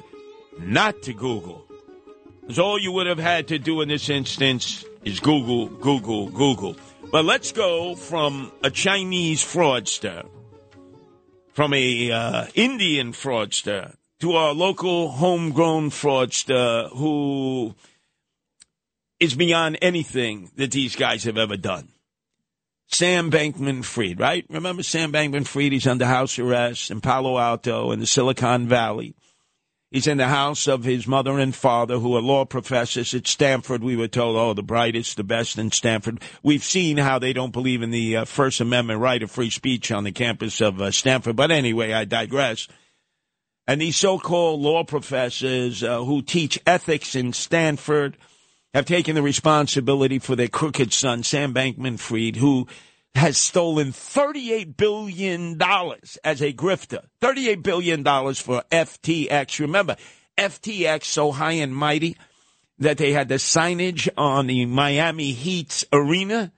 not 0.58 1.02
to 1.02 1.12
Google. 1.12 1.64
Because 2.40 2.58
all 2.58 2.78
you 2.78 2.92
would 2.92 3.06
have 3.06 3.18
had 3.18 3.48
to 3.48 3.58
do 3.58 3.80
in 3.82 3.88
this 3.88 4.08
instance 4.08 4.84
is 5.04 5.20
Google, 5.20 5.66
Google, 5.66 6.28
Google. 6.30 6.76
But 7.12 7.24
let's 7.24 7.52
go 7.52 7.94
from 7.94 8.52
a 8.62 8.70
Chinese 8.70 9.44
fraudster, 9.44 10.28
from 11.52 11.72
a 11.72 12.10
uh, 12.10 12.46
Indian 12.54 13.12
fraudster, 13.12 13.96
to 14.20 14.32
our 14.32 14.54
local 14.54 15.10
homegrown 15.10 15.90
fraudster 15.90 16.88
who 16.90 17.74
is 19.20 19.34
beyond 19.34 19.78
anything 19.82 20.50
that 20.56 20.72
these 20.72 20.96
guys 20.96 21.24
have 21.24 21.38
ever 21.38 21.56
done. 21.56 21.88
Sam 22.88 23.30
Bankman 23.30 23.84
Fried, 23.84 24.20
right? 24.20 24.46
Remember 24.48 24.82
Sam 24.82 25.12
Bankman 25.12 25.46
Fried? 25.46 25.72
He's 25.72 25.86
under 25.86 26.06
house 26.06 26.38
arrest 26.38 26.90
in 26.90 27.00
Palo 27.00 27.38
Alto 27.38 27.90
in 27.90 28.00
the 28.00 28.06
Silicon 28.06 28.68
Valley. 28.68 29.14
He's 29.90 30.06
in 30.06 30.18
the 30.18 30.28
house 30.28 30.66
of 30.66 30.84
his 30.84 31.06
mother 31.06 31.38
and 31.38 31.54
father, 31.54 31.98
who 31.98 32.16
are 32.16 32.20
law 32.20 32.44
professors 32.44 33.14
at 33.14 33.26
Stanford. 33.26 33.84
We 33.84 33.96
were 33.96 34.08
told, 34.08 34.36
oh, 34.36 34.52
the 34.52 34.62
brightest, 34.62 35.16
the 35.16 35.24
best 35.24 35.58
in 35.58 35.70
Stanford. 35.70 36.20
We've 36.42 36.64
seen 36.64 36.96
how 36.96 37.18
they 37.18 37.32
don't 37.32 37.52
believe 37.52 37.82
in 37.82 37.90
the 37.90 38.16
uh, 38.16 38.24
First 38.24 38.60
Amendment 38.60 39.00
right 39.00 39.22
of 39.22 39.30
free 39.30 39.50
speech 39.50 39.92
on 39.92 40.04
the 40.04 40.12
campus 40.12 40.60
of 40.60 40.80
uh, 40.80 40.90
Stanford. 40.90 41.36
But 41.36 41.50
anyway, 41.50 41.92
I 41.92 42.04
digress. 42.04 42.66
And 43.68 43.80
these 43.80 43.96
so-called 43.96 44.60
law 44.60 44.84
professors 44.84 45.82
uh, 45.82 46.02
who 46.02 46.20
teach 46.20 46.58
ethics 46.66 47.14
in 47.14 47.32
Stanford 47.32 48.16
have 48.76 48.84
taken 48.84 49.14
the 49.14 49.22
responsibility 49.22 50.18
for 50.18 50.36
their 50.36 50.48
crooked 50.48 50.92
son, 50.92 51.22
Sam 51.22 51.54
Bankman 51.54 51.98
Fried, 51.98 52.36
who 52.36 52.66
has 53.14 53.38
stolen 53.38 53.90
$38 53.90 54.76
billion 54.76 55.52
as 56.22 56.42
a 56.42 56.52
grifter. 56.52 57.06
$38 57.22 57.62
billion 57.62 58.04
for 58.34 58.62
FTX. 58.70 59.60
Remember, 59.60 59.96
FTX 60.36 61.04
so 61.04 61.32
high 61.32 61.52
and 61.52 61.74
mighty 61.74 62.18
that 62.78 62.98
they 62.98 63.12
had 63.12 63.28
the 63.28 63.36
signage 63.36 64.10
on 64.14 64.46
the 64.46 64.66
Miami 64.66 65.32
Heat's 65.32 65.86
arena, 65.90 66.52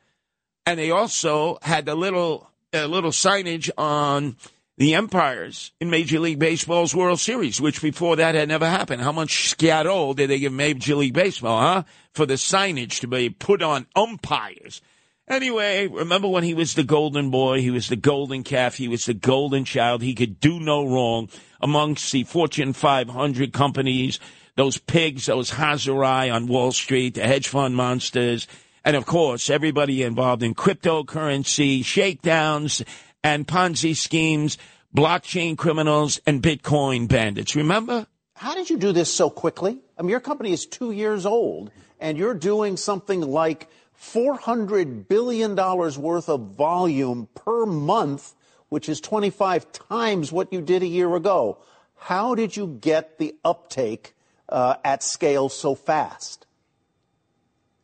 and 0.66 0.76
they 0.76 0.90
also 0.90 1.58
had 1.62 1.86
the 1.86 1.94
little 1.94 2.50
uh, 2.74 2.86
little 2.86 3.12
signage 3.12 3.70
on 3.78 4.34
the 4.78 4.94
Empires 4.94 5.72
in 5.80 5.90
Major 5.90 6.20
League 6.20 6.38
Baseball's 6.38 6.94
World 6.94 7.18
Series, 7.18 7.60
which 7.60 7.82
before 7.82 8.14
that 8.14 8.36
had 8.36 8.48
never 8.48 8.68
happened. 8.68 9.02
How 9.02 9.10
much 9.10 9.48
scato 9.48 10.14
did 10.14 10.30
they 10.30 10.38
give 10.38 10.52
Major 10.52 10.94
League 10.94 11.14
Baseball, 11.14 11.60
huh? 11.60 11.82
For 12.12 12.26
the 12.26 12.34
signage 12.34 13.00
to 13.00 13.08
be 13.08 13.28
put 13.28 13.60
on 13.60 13.88
umpires. 13.96 14.80
Anyway, 15.26 15.88
remember 15.88 16.28
when 16.28 16.44
he 16.44 16.54
was 16.54 16.74
the 16.74 16.84
golden 16.84 17.28
boy, 17.28 17.60
he 17.60 17.72
was 17.72 17.88
the 17.88 17.96
golden 17.96 18.44
calf, 18.44 18.76
he 18.76 18.86
was 18.86 19.04
the 19.04 19.14
golden 19.14 19.64
child, 19.64 20.00
he 20.00 20.14
could 20.14 20.38
do 20.38 20.60
no 20.60 20.86
wrong 20.86 21.28
amongst 21.60 22.12
the 22.12 22.22
Fortune 22.24 22.72
500 22.72 23.52
companies, 23.52 24.20
those 24.54 24.78
pigs, 24.78 25.26
those 25.26 25.50
Hazarai 25.50 26.32
on 26.32 26.46
Wall 26.46 26.70
Street, 26.72 27.14
the 27.14 27.26
hedge 27.26 27.48
fund 27.48 27.76
monsters, 27.76 28.46
and 28.84 28.96
of 28.96 29.04
course, 29.04 29.50
everybody 29.50 30.02
involved 30.02 30.42
in 30.42 30.54
cryptocurrency, 30.54 31.84
shakedowns, 31.84 32.82
and 33.22 33.46
Ponzi 33.46 33.96
schemes, 33.96 34.58
blockchain 34.94 35.56
criminals, 35.56 36.20
and 36.26 36.42
Bitcoin 36.42 37.08
bandits. 37.08 37.56
Remember? 37.56 38.06
How 38.34 38.54
did 38.54 38.70
you 38.70 38.76
do 38.76 38.92
this 38.92 39.12
so 39.12 39.30
quickly? 39.30 39.78
I 39.98 40.02
mean, 40.02 40.10
your 40.10 40.20
company 40.20 40.52
is 40.52 40.66
two 40.66 40.92
years 40.92 41.26
old, 41.26 41.70
and 41.98 42.16
you're 42.16 42.34
doing 42.34 42.76
something 42.76 43.20
like 43.20 43.68
$400 44.00 45.08
billion 45.08 45.56
worth 45.56 46.28
of 46.28 46.40
volume 46.52 47.28
per 47.34 47.66
month, 47.66 48.34
which 48.68 48.88
is 48.88 49.00
25 49.00 49.72
times 49.72 50.30
what 50.30 50.52
you 50.52 50.60
did 50.60 50.82
a 50.82 50.86
year 50.86 51.14
ago. 51.16 51.58
How 51.96 52.36
did 52.36 52.56
you 52.56 52.78
get 52.80 53.18
the 53.18 53.34
uptake 53.44 54.14
uh, 54.48 54.76
at 54.84 55.02
scale 55.02 55.48
so 55.48 55.74
fast? 55.74 56.46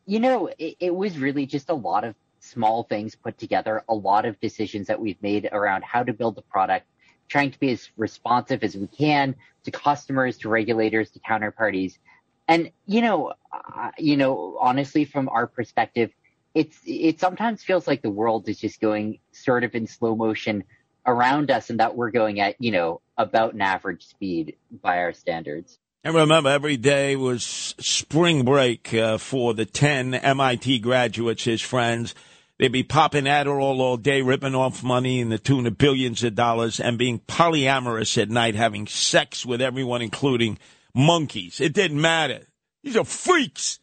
You 0.05 0.19
know, 0.19 0.49
it, 0.57 0.77
it 0.79 0.95
was 0.95 1.17
really 1.17 1.45
just 1.45 1.69
a 1.69 1.73
lot 1.73 2.05
of 2.05 2.15
small 2.55 2.83
things 2.83 3.15
put 3.15 3.37
together, 3.37 3.83
a 3.89 3.93
lot 3.93 4.25
of 4.25 4.39
decisions 4.39 4.87
that 4.87 4.99
we've 4.99 5.21
made 5.21 5.49
around 5.51 5.83
how 5.83 6.03
to 6.03 6.13
build 6.13 6.35
the 6.35 6.41
product, 6.41 6.87
trying 7.27 7.51
to 7.51 7.59
be 7.59 7.71
as 7.71 7.89
responsive 7.97 8.63
as 8.63 8.75
we 8.77 8.87
can 8.87 9.35
to 9.65 9.71
customers, 9.71 10.37
to 10.37 10.49
regulators, 10.49 11.11
to 11.11 11.19
counterparties. 11.19 11.97
And, 12.47 12.71
you 12.85 13.01
know, 13.01 13.33
uh, 13.51 13.91
you 13.97 14.15
know, 14.15 14.57
honestly, 14.61 15.03
from 15.03 15.27
our 15.27 15.47
perspective, 15.47 16.11
it's, 16.53 16.79
it 16.85 17.19
sometimes 17.19 17.61
feels 17.61 17.87
like 17.87 18.01
the 18.01 18.09
world 18.09 18.47
is 18.47 18.57
just 18.57 18.79
going 18.79 19.19
sort 19.33 19.65
of 19.65 19.75
in 19.75 19.85
slow 19.85 20.15
motion 20.15 20.63
around 21.05 21.51
us 21.51 21.69
and 21.69 21.81
that 21.81 21.95
we're 21.97 22.11
going 22.11 22.39
at, 22.39 22.55
you 22.59 22.71
know, 22.71 23.01
about 23.17 23.53
an 23.53 23.61
average 23.61 24.07
speed 24.07 24.55
by 24.81 24.99
our 24.99 25.11
standards. 25.11 25.77
And 26.05 26.13
remember, 26.13 26.51
every 26.51 26.77
day 26.77 27.15
was 27.15 27.43
spring 27.43 28.45
break 28.45 28.93
uh, 28.93 29.17
for 29.17 29.55
the 29.55 29.65
10 29.65 30.13
MIT 30.13 30.77
graduates, 30.79 31.45
his 31.45 31.63
friends. 31.63 32.13
They'd 32.57 32.71
be 32.71 32.83
popping 32.83 33.25
Adderall 33.25 33.79
all 33.79 33.97
day, 33.97 34.21
ripping 34.21 34.55
off 34.55 34.81
money 34.81 35.19
in 35.19 35.29
the 35.29 35.37
tune 35.37 35.67
of 35.67 35.77
billions 35.77 36.23
of 36.23 36.35
dollars, 36.35 36.79
and 36.79 36.97
being 36.97 37.19
polyamorous 37.19 38.21
at 38.21 38.29
night, 38.29 38.55
having 38.55 38.87
sex 38.87 39.45
with 39.45 39.61
everyone, 39.61 40.01
including 40.01 40.57
monkeys. 40.93 41.59
It 41.59 41.73
didn't 41.73 41.99
matter. 41.99 42.47
These 42.83 42.95
are 42.95 43.03
freaks. 43.03 43.79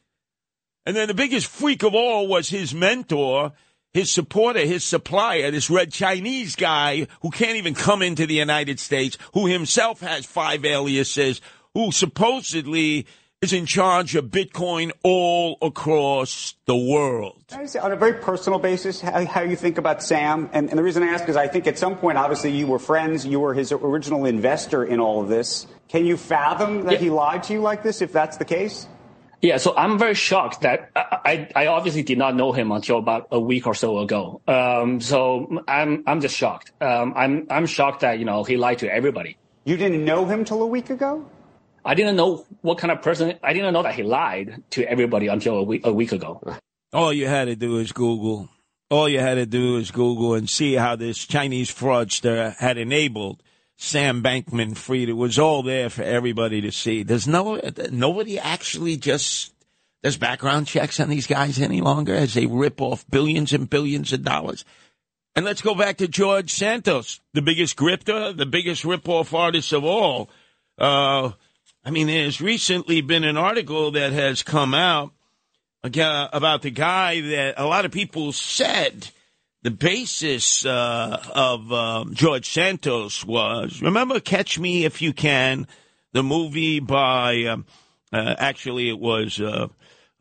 And 0.87 0.97
then 0.97 1.09
the 1.09 1.15
biggest 1.15 1.47
freak 1.47 1.83
of 1.83 1.95
all 1.95 2.27
was 2.27 2.49
his 2.49 2.73
mentor, 2.73 3.53
his 3.93 4.11
supporter, 4.11 4.61
his 4.61 4.85
supplier, 4.85 5.51
this 5.51 5.69
red 5.69 5.93
Chinese 5.93 6.57
guy 6.57 7.07
who 7.21 7.31
can't 7.31 7.57
even 7.57 7.75
come 7.75 8.01
into 8.01 8.27
the 8.27 8.35
United 8.35 8.81
States, 8.81 9.19
who 9.35 9.47
himself 9.47 10.01
has 10.01 10.25
five 10.25 10.65
aliases, 10.65 11.43
who 11.75 11.93
supposedly 11.93 13.07
is 13.43 13.53
in 13.53 13.67
charge 13.67 14.15
of 14.15 14.27
Bitcoin 14.27 14.93
all 15.03 15.59
across 15.61 16.55
the 16.67 16.77
world. 16.77 17.43
Say, 17.67 17.79
on 17.81 17.91
a 17.91 17.97
very 17.97 18.15
personal 18.15 18.61
basis, 18.61 19.01
how, 19.01 19.27
how 19.27 19.43
you 19.43 19.57
think 19.57 19.79
about 19.79 20.01
Sam? 20.01 20.49
And, 20.53 20.71
and 20.71 20.79
the 20.79 20.83
reason 20.83 21.03
I 21.03 21.09
ask 21.09 21.29
is 21.29 21.37
I 21.37 21.49
think 21.49 21.67
at 21.67 21.77
some 21.77 21.97
point, 21.97 22.19
obviously, 22.19 22.53
you 22.53 22.69
were 22.69 22.79
friends. 22.79 23.27
You 23.27 23.41
were 23.41 23.53
his 23.53 23.73
original 23.73 24.25
investor 24.27 24.85
in 24.85 25.01
all 25.01 25.21
of 25.21 25.29
this. 25.29 25.67
Can 25.89 26.07
you 26.07 26.17
fathom 26.17 26.85
that 26.85 26.93
Yeah. 26.95 26.99
he 26.99 27.11
lied 27.11 27.43
to 27.45 27.53
you 27.53 27.61
like 27.61 27.83
this, 27.83 28.01
if 28.01 28.13
that's 28.13 28.37
the 28.37 28.45
case? 28.45 28.87
Yeah, 29.43 29.57
so 29.57 29.75
I'm 29.77 29.99
very 29.99 30.15
shocked 30.15 30.61
that 30.61 30.91
I, 30.95 31.49
I 31.57 31.65
I 31.65 31.67
obviously 31.67 32.05
did 32.05 32.17
not 32.17 32.37
know 32.37 32.53
him 32.53 32.71
until 32.71 32.99
about 32.99 33.27
a 33.33 33.41
week 33.41 33.67
or 33.67 33.75
so 33.75 33.99
ago. 33.99 34.41
Um, 34.47 35.01
so 35.01 35.65
I'm 35.67 36.05
I'm 36.07 36.21
just 36.21 36.37
shocked. 36.37 36.71
Um, 36.81 37.13
I'm 37.17 37.49
I'm 37.51 37.67
shocked 37.67 38.03
that 38.03 38.21
you 38.21 38.25
know 38.25 38.45
he 38.45 38.57
lied 38.57 38.79
to 38.79 38.89
everybody. 38.95 39.37
You 39.65 39.77
didn't 39.77 40.05
know 40.05 40.27
him 40.27 40.45
till 40.45 40.63
a 40.63 40.67
week 40.67 40.91
ago? 40.91 41.27
I 41.85 41.95
didn't 41.95 42.17
know 42.17 42.47
what 42.61 42.79
kind 42.79 42.91
of 42.91 43.03
person. 43.03 43.35
I 43.43 43.53
didn't 43.53 43.73
know 43.73 43.83
that 43.83 43.95
he 43.95 44.03
lied 44.03 44.63
to 44.71 44.85
everybody 44.85 45.27
until 45.27 45.59
a 45.59 45.63
week 45.63 45.87
a 45.87 45.93
week 45.93 46.13
ago. 46.13 46.41
All 46.93 47.13
you 47.13 47.27
had 47.27 47.47
to 47.47 47.57
do 47.57 47.79
is 47.79 47.93
Google. 47.93 48.49
All 48.91 49.09
you 49.09 49.21
had 49.21 49.35
to 49.35 49.47
do 49.47 49.79
is 49.79 49.91
Google 49.91 50.35
and 50.35 50.49
see 50.49 50.75
how 50.75 50.97
this 50.97 51.19
Chinese 51.27 51.71
fraudster 51.71 52.55
had 52.57 52.77
enabled 52.77 53.43
Sam 53.79 54.23
Bankman 54.23 54.77
Fried. 54.77 55.09
It 55.09 55.15
was 55.15 55.39
all 55.39 55.63
there 55.63 55.89
for 55.89 56.03
everybody 56.03 56.61
to 56.61 56.71
see. 56.71 57.03
There's 57.03 57.27
no 57.27 57.61
nobody 57.91 58.39
actually 58.39 58.97
just 58.97 59.53
does 60.03 60.17
background 60.17 60.67
checks 60.67 61.01
on 61.01 61.09
these 61.09 61.27
guys 61.27 61.61
any 61.61 61.81
longer 61.81 62.15
as 62.15 62.35
they 62.35 62.47
rip 62.47 62.81
off 62.81 63.09
billions 63.11 63.53
and 63.53 63.71
billions 63.71 64.13
of 64.13 64.23
dollars. 64.23 64.65
And 65.35 65.47
let's 65.47 65.63
go 65.63 65.75
back 65.75 65.97
to 65.97 66.09
George 66.09 66.53
Santos, 66.53 67.21
the 67.33 67.41
biggest 67.41 67.77
grifter, 67.77 68.37
the 68.37 68.45
biggest 68.45 68.85
rip-off 68.85 69.33
artist 69.33 69.73
of 69.73 69.85
all, 69.85 70.29
Uh, 70.79 71.33
I 71.85 71.91
mean, 71.91 72.07
there's 72.07 72.41
recently 72.41 73.01
been 73.01 73.25
an 73.25 73.37
article 73.37 73.91
that 73.93 74.13
has 74.13 74.45
come 74.45 74.73
out 74.73 75.13
about 75.83 76.63
the 76.63 76.71
guy 76.71 77.21
that 77.21 77.55
a 77.57 77.67
lot 77.67 77.85
of 77.85 77.91
people 77.91 78.33
said 78.33 79.09
the 79.63 79.73
basis 79.73 80.65
uh, 80.65 81.21
of 81.35 81.73
um, 81.73 82.15
George 82.15 82.49
Santos 82.49 83.25
was. 83.25 83.83
Remember 83.83 84.21
Catch 84.21 84.61
Me 84.61 84.85
If 84.85 85.03
You 85.03 85.13
Can, 85.13 85.67
the 86.13 86.23
movie 86.23 86.79
by, 86.79 87.45
um, 87.45 87.67
uh, 88.13 88.37
actually, 88.39 88.89
it 88.89 88.99
was. 88.99 89.41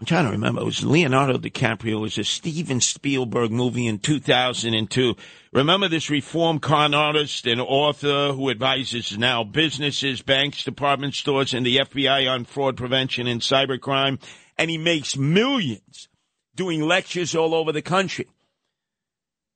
I'm 0.01 0.05
trying 0.05 0.25
to 0.25 0.31
remember. 0.31 0.61
It 0.61 0.65
was 0.65 0.83
Leonardo 0.83 1.37
DiCaprio. 1.37 1.91
It 1.91 1.95
was 1.97 2.17
a 2.17 2.23
Steven 2.23 2.81
Spielberg 2.81 3.51
movie 3.51 3.85
in 3.85 3.99
2002. 3.99 5.15
Remember 5.53 5.87
this 5.87 6.09
reform 6.09 6.57
con 6.57 6.95
artist 6.95 7.45
and 7.45 7.61
author 7.61 8.33
who 8.33 8.49
advises 8.49 9.15
now 9.15 9.43
businesses, 9.43 10.23
banks, 10.23 10.63
department 10.63 11.13
stores, 11.13 11.53
and 11.53 11.63
the 11.63 11.77
FBI 11.77 12.27
on 12.27 12.45
fraud 12.45 12.77
prevention 12.77 13.27
and 13.27 13.41
cybercrime? 13.41 14.19
And 14.57 14.71
he 14.71 14.79
makes 14.79 15.15
millions 15.15 16.09
doing 16.55 16.81
lectures 16.81 17.35
all 17.35 17.53
over 17.53 17.71
the 17.71 17.83
country. 17.83 18.25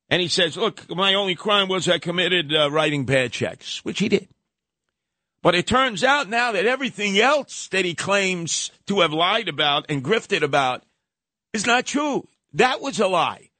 And 0.08 0.22
he 0.22 0.28
says, 0.28 0.56
look, 0.56 0.88
my 0.88 1.14
only 1.14 1.34
crime 1.34 1.66
was 1.66 1.88
I 1.88 1.98
committed 1.98 2.54
uh, 2.54 2.70
writing 2.70 3.04
bad 3.04 3.32
checks, 3.32 3.84
which 3.84 3.98
he 3.98 4.08
did. 4.08 4.28
But 5.46 5.54
it 5.54 5.68
turns 5.68 6.02
out 6.02 6.28
now 6.28 6.50
that 6.50 6.66
everything 6.66 7.20
else 7.20 7.68
that 7.68 7.84
he 7.84 7.94
claims 7.94 8.72
to 8.88 8.98
have 8.98 9.12
lied 9.12 9.46
about 9.46 9.86
and 9.88 10.02
grifted 10.02 10.42
about 10.42 10.82
is 11.52 11.64
not 11.64 11.86
true. 11.86 12.26
That 12.54 12.80
was 12.80 12.98
a 12.98 13.06
lie. 13.06 13.50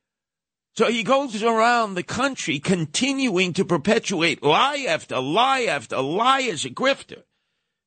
So 0.77 0.91
he 0.91 1.05
goes 1.05 1.41
around 1.45 1.95
the 1.95 2.03
country 2.03 2.59
continuing 2.59 3.53
to 3.53 3.65
perpetuate 3.65 4.43
lie 4.43 4.85
after 4.89 5.21
lie 5.21 5.67
after 5.67 6.03
lie 6.03 6.43
as 6.43 6.65
a 6.65 6.71
grifter. 6.71 7.23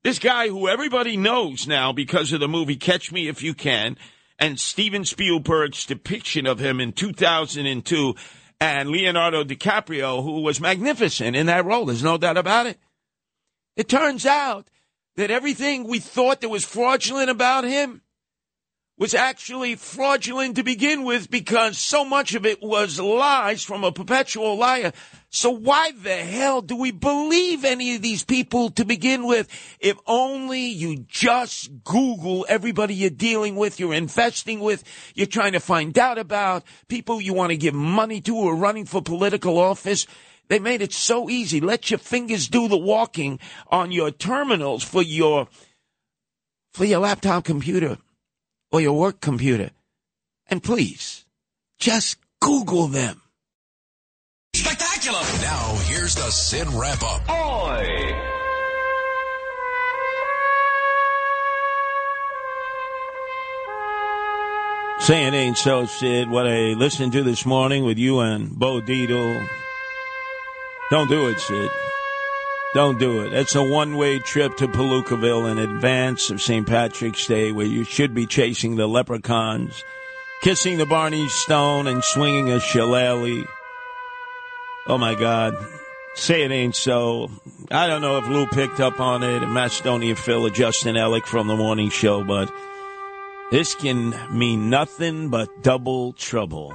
This 0.02 0.18
guy 0.18 0.48
who 0.48 0.66
everybody 0.66 1.18
knows 1.18 1.66
now 1.66 1.92
because 1.92 2.32
of 2.32 2.40
the 2.40 2.48
movie 2.48 2.76
Catch 2.76 3.12
Me 3.12 3.28
If 3.28 3.42
You 3.42 3.52
Can 3.52 3.98
and 4.38 4.58
Steven 4.58 5.04
Spielberg's 5.04 5.84
depiction 5.84 6.46
of 6.46 6.58
him 6.58 6.80
in 6.80 6.94
2002 6.94 8.14
and 8.62 8.88
Leonardo 8.88 9.44
DiCaprio, 9.44 10.22
who 10.22 10.40
was 10.40 10.58
magnificent 10.58 11.36
in 11.36 11.44
that 11.48 11.66
role. 11.66 11.84
There's 11.84 12.02
no 12.02 12.16
doubt 12.16 12.38
about 12.38 12.64
it. 12.64 12.78
It 13.76 13.88
turns 13.88 14.26
out 14.26 14.68
that 15.16 15.30
everything 15.30 15.84
we 15.84 15.98
thought 15.98 16.40
that 16.40 16.48
was 16.48 16.64
fraudulent 16.64 17.30
about 17.30 17.64
him 17.64 18.02
was 19.00 19.14
actually 19.14 19.76
fraudulent 19.76 20.54
to 20.56 20.62
begin 20.62 21.04
with 21.04 21.30
because 21.30 21.78
so 21.78 22.04
much 22.04 22.34
of 22.34 22.44
it 22.44 22.62
was 22.62 23.00
lies 23.00 23.64
from 23.64 23.82
a 23.82 23.90
perpetual 23.90 24.56
liar. 24.56 24.92
So 25.30 25.48
why 25.48 25.92
the 25.92 26.16
hell 26.16 26.60
do 26.60 26.76
we 26.76 26.90
believe 26.90 27.64
any 27.64 27.94
of 27.96 28.02
these 28.02 28.24
people 28.24 28.68
to 28.72 28.84
begin 28.84 29.26
with? 29.26 29.48
If 29.80 29.96
only 30.06 30.66
you 30.66 31.06
just 31.08 31.82
Google 31.82 32.44
everybody 32.46 32.94
you're 32.94 33.08
dealing 33.08 33.56
with, 33.56 33.80
you're 33.80 33.94
investing 33.94 34.60
with, 34.60 34.84
you're 35.14 35.26
trying 35.26 35.52
to 35.52 35.60
find 35.60 35.98
out 35.98 36.18
about, 36.18 36.64
people 36.88 37.22
you 37.22 37.32
want 37.32 37.50
to 37.50 37.56
give 37.56 37.72
money 37.72 38.20
to 38.20 38.34
who 38.34 38.48
are 38.50 38.54
running 38.54 38.84
for 38.84 39.00
political 39.00 39.56
office. 39.56 40.06
They 40.50 40.58
made 40.58 40.82
it 40.82 40.92
so 40.92 41.30
easy. 41.30 41.60
Let 41.60 41.92
your 41.92 41.98
fingers 41.98 42.48
do 42.48 42.66
the 42.66 42.76
walking 42.76 43.38
on 43.68 43.92
your 43.92 44.10
terminals 44.10 44.82
for 44.82 45.00
your 45.00 45.46
for 46.74 46.84
your 46.84 46.98
laptop 46.98 47.44
computer 47.44 47.98
or 48.72 48.80
your 48.80 48.98
work 48.98 49.20
computer. 49.20 49.70
And 50.48 50.60
please, 50.60 51.24
just 51.78 52.18
Google 52.40 52.88
them. 52.88 53.22
Spectacular! 54.56 55.20
Now, 55.40 55.76
here's 55.84 56.16
the 56.16 56.28
Sid 56.32 56.66
wrap 56.72 57.00
up. 57.04 57.30
Oi! 57.30 58.12
Saying 64.98 65.34
ain't 65.34 65.56
so, 65.56 65.86
Sid. 65.86 66.28
What 66.28 66.48
I 66.48 66.72
listened 66.72 67.12
to 67.12 67.22
this 67.22 67.46
morning 67.46 67.84
with 67.84 67.98
you 67.98 68.18
and 68.18 68.50
Bo 68.50 68.80
Dietl. 68.80 69.48
Don't 70.90 71.08
do 71.08 71.28
it, 71.28 71.38
Sid. 71.38 71.70
Don't 72.74 72.98
do 72.98 73.22
it. 73.22 73.32
It's 73.32 73.54
a 73.54 73.62
one 73.62 73.96
way 73.96 74.18
trip 74.18 74.56
to 74.56 74.68
Palookaville 74.68 75.50
in 75.50 75.58
advance 75.58 76.30
of 76.30 76.40
St. 76.40 76.66
Patrick's 76.66 77.26
Day 77.26 77.52
where 77.52 77.66
you 77.66 77.84
should 77.84 78.14
be 78.14 78.26
chasing 78.26 78.76
the 78.76 78.86
leprechauns, 78.86 79.84
kissing 80.42 80.78
the 80.78 80.86
Blarney 80.86 81.28
Stone, 81.28 81.86
and 81.86 82.02
swinging 82.02 82.50
a 82.50 82.60
shillelagh. 82.60 83.44
Oh 84.86 84.98
my 84.98 85.14
God. 85.14 85.56
Say 86.14 86.42
it 86.42 86.50
ain't 86.50 86.74
so. 86.74 87.30
I 87.70 87.86
don't 87.86 88.02
know 88.02 88.18
if 88.18 88.28
Lou 88.28 88.46
picked 88.46 88.80
up 88.80 88.98
on 89.00 89.22
it, 89.22 89.42
and 89.42 89.52
Macedonia 89.52 90.16
Phil 90.16 90.46
or 90.46 90.50
Justin 90.50 90.96
Ellick 90.96 91.24
from 91.24 91.46
the 91.46 91.56
morning 91.56 91.88
show, 91.88 92.24
but 92.24 92.52
this 93.52 93.74
can 93.74 94.14
mean 94.36 94.70
nothing 94.70 95.28
but 95.28 95.62
double 95.62 96.12
trouble. 96.14 96.74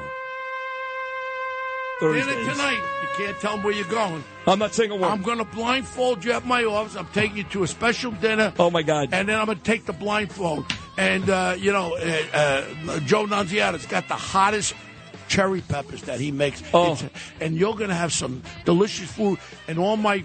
Dinner 2.01 2.25
tonight. 2.51 2.81
You 3.01 3.25
can't 3.25 3.39
tell 3.39 3.53
them 3.55 3.63
where 3.63 3.73
you're 3.73 3.87
going. 3.87 4.23
I'm 4.47 4.59
not 4.59 4.73
saying 4.73 4.91
a 4.91 4.95
word. 4.95 5.05
I'm 5.05 5.21
going 5.21 5.37
to 5.37 5.45
blindfold 5.45 6.25
you 6.25 6.33
at 6.33 6.45
my 6.45 6.65
office. 6.65 6.95
I'm 6.95 7.07
taking 7.13 7.37
you 7.37 7.43
to 7.45 7.63
a 7.63 7.67
special 7.67 8.11
dinner. 8.11 8.53
Oh 8.59 8.69
my 8.69 8.83
God! 8.83 9.09
And 9.13 9.29
then 9.29 9.39
I'm 9.39 9.45
going 9.45 9.57
to 9.57 9.63
take 9.63 9.85
the 9.85 9.93
blindfold. 9.93 10.65
And 10.97 11.29
uh, 11.29 11.55
you 11.57 11.71
know, 11.71 11.95
uh, 11.95 12.23
uh, 12.33 12.99
Joe 13.01 13.25
Nunziata's 13.25 13.85
got 13.85 14.07
the 14.09 14.15
hottest 14.15 14.73
cherry 15.29 15.61
peppers 15.61 16.01
that 16.03 16.19
he 16.19 16.31
makes. 16.31 16.61
Oh. 16.73 16.93
It's- 16.93 17.09
and 17.39 17.55
you're 17.55 17.75
going 17.75 17.89
to 17.89 17.95
have 17.95 18.11
some 18.13 18.43
delicious 18.65 19.09
food. 19.11 19.39
And 19.67 19.79
all 19.79 19.95
my 19.97 20.23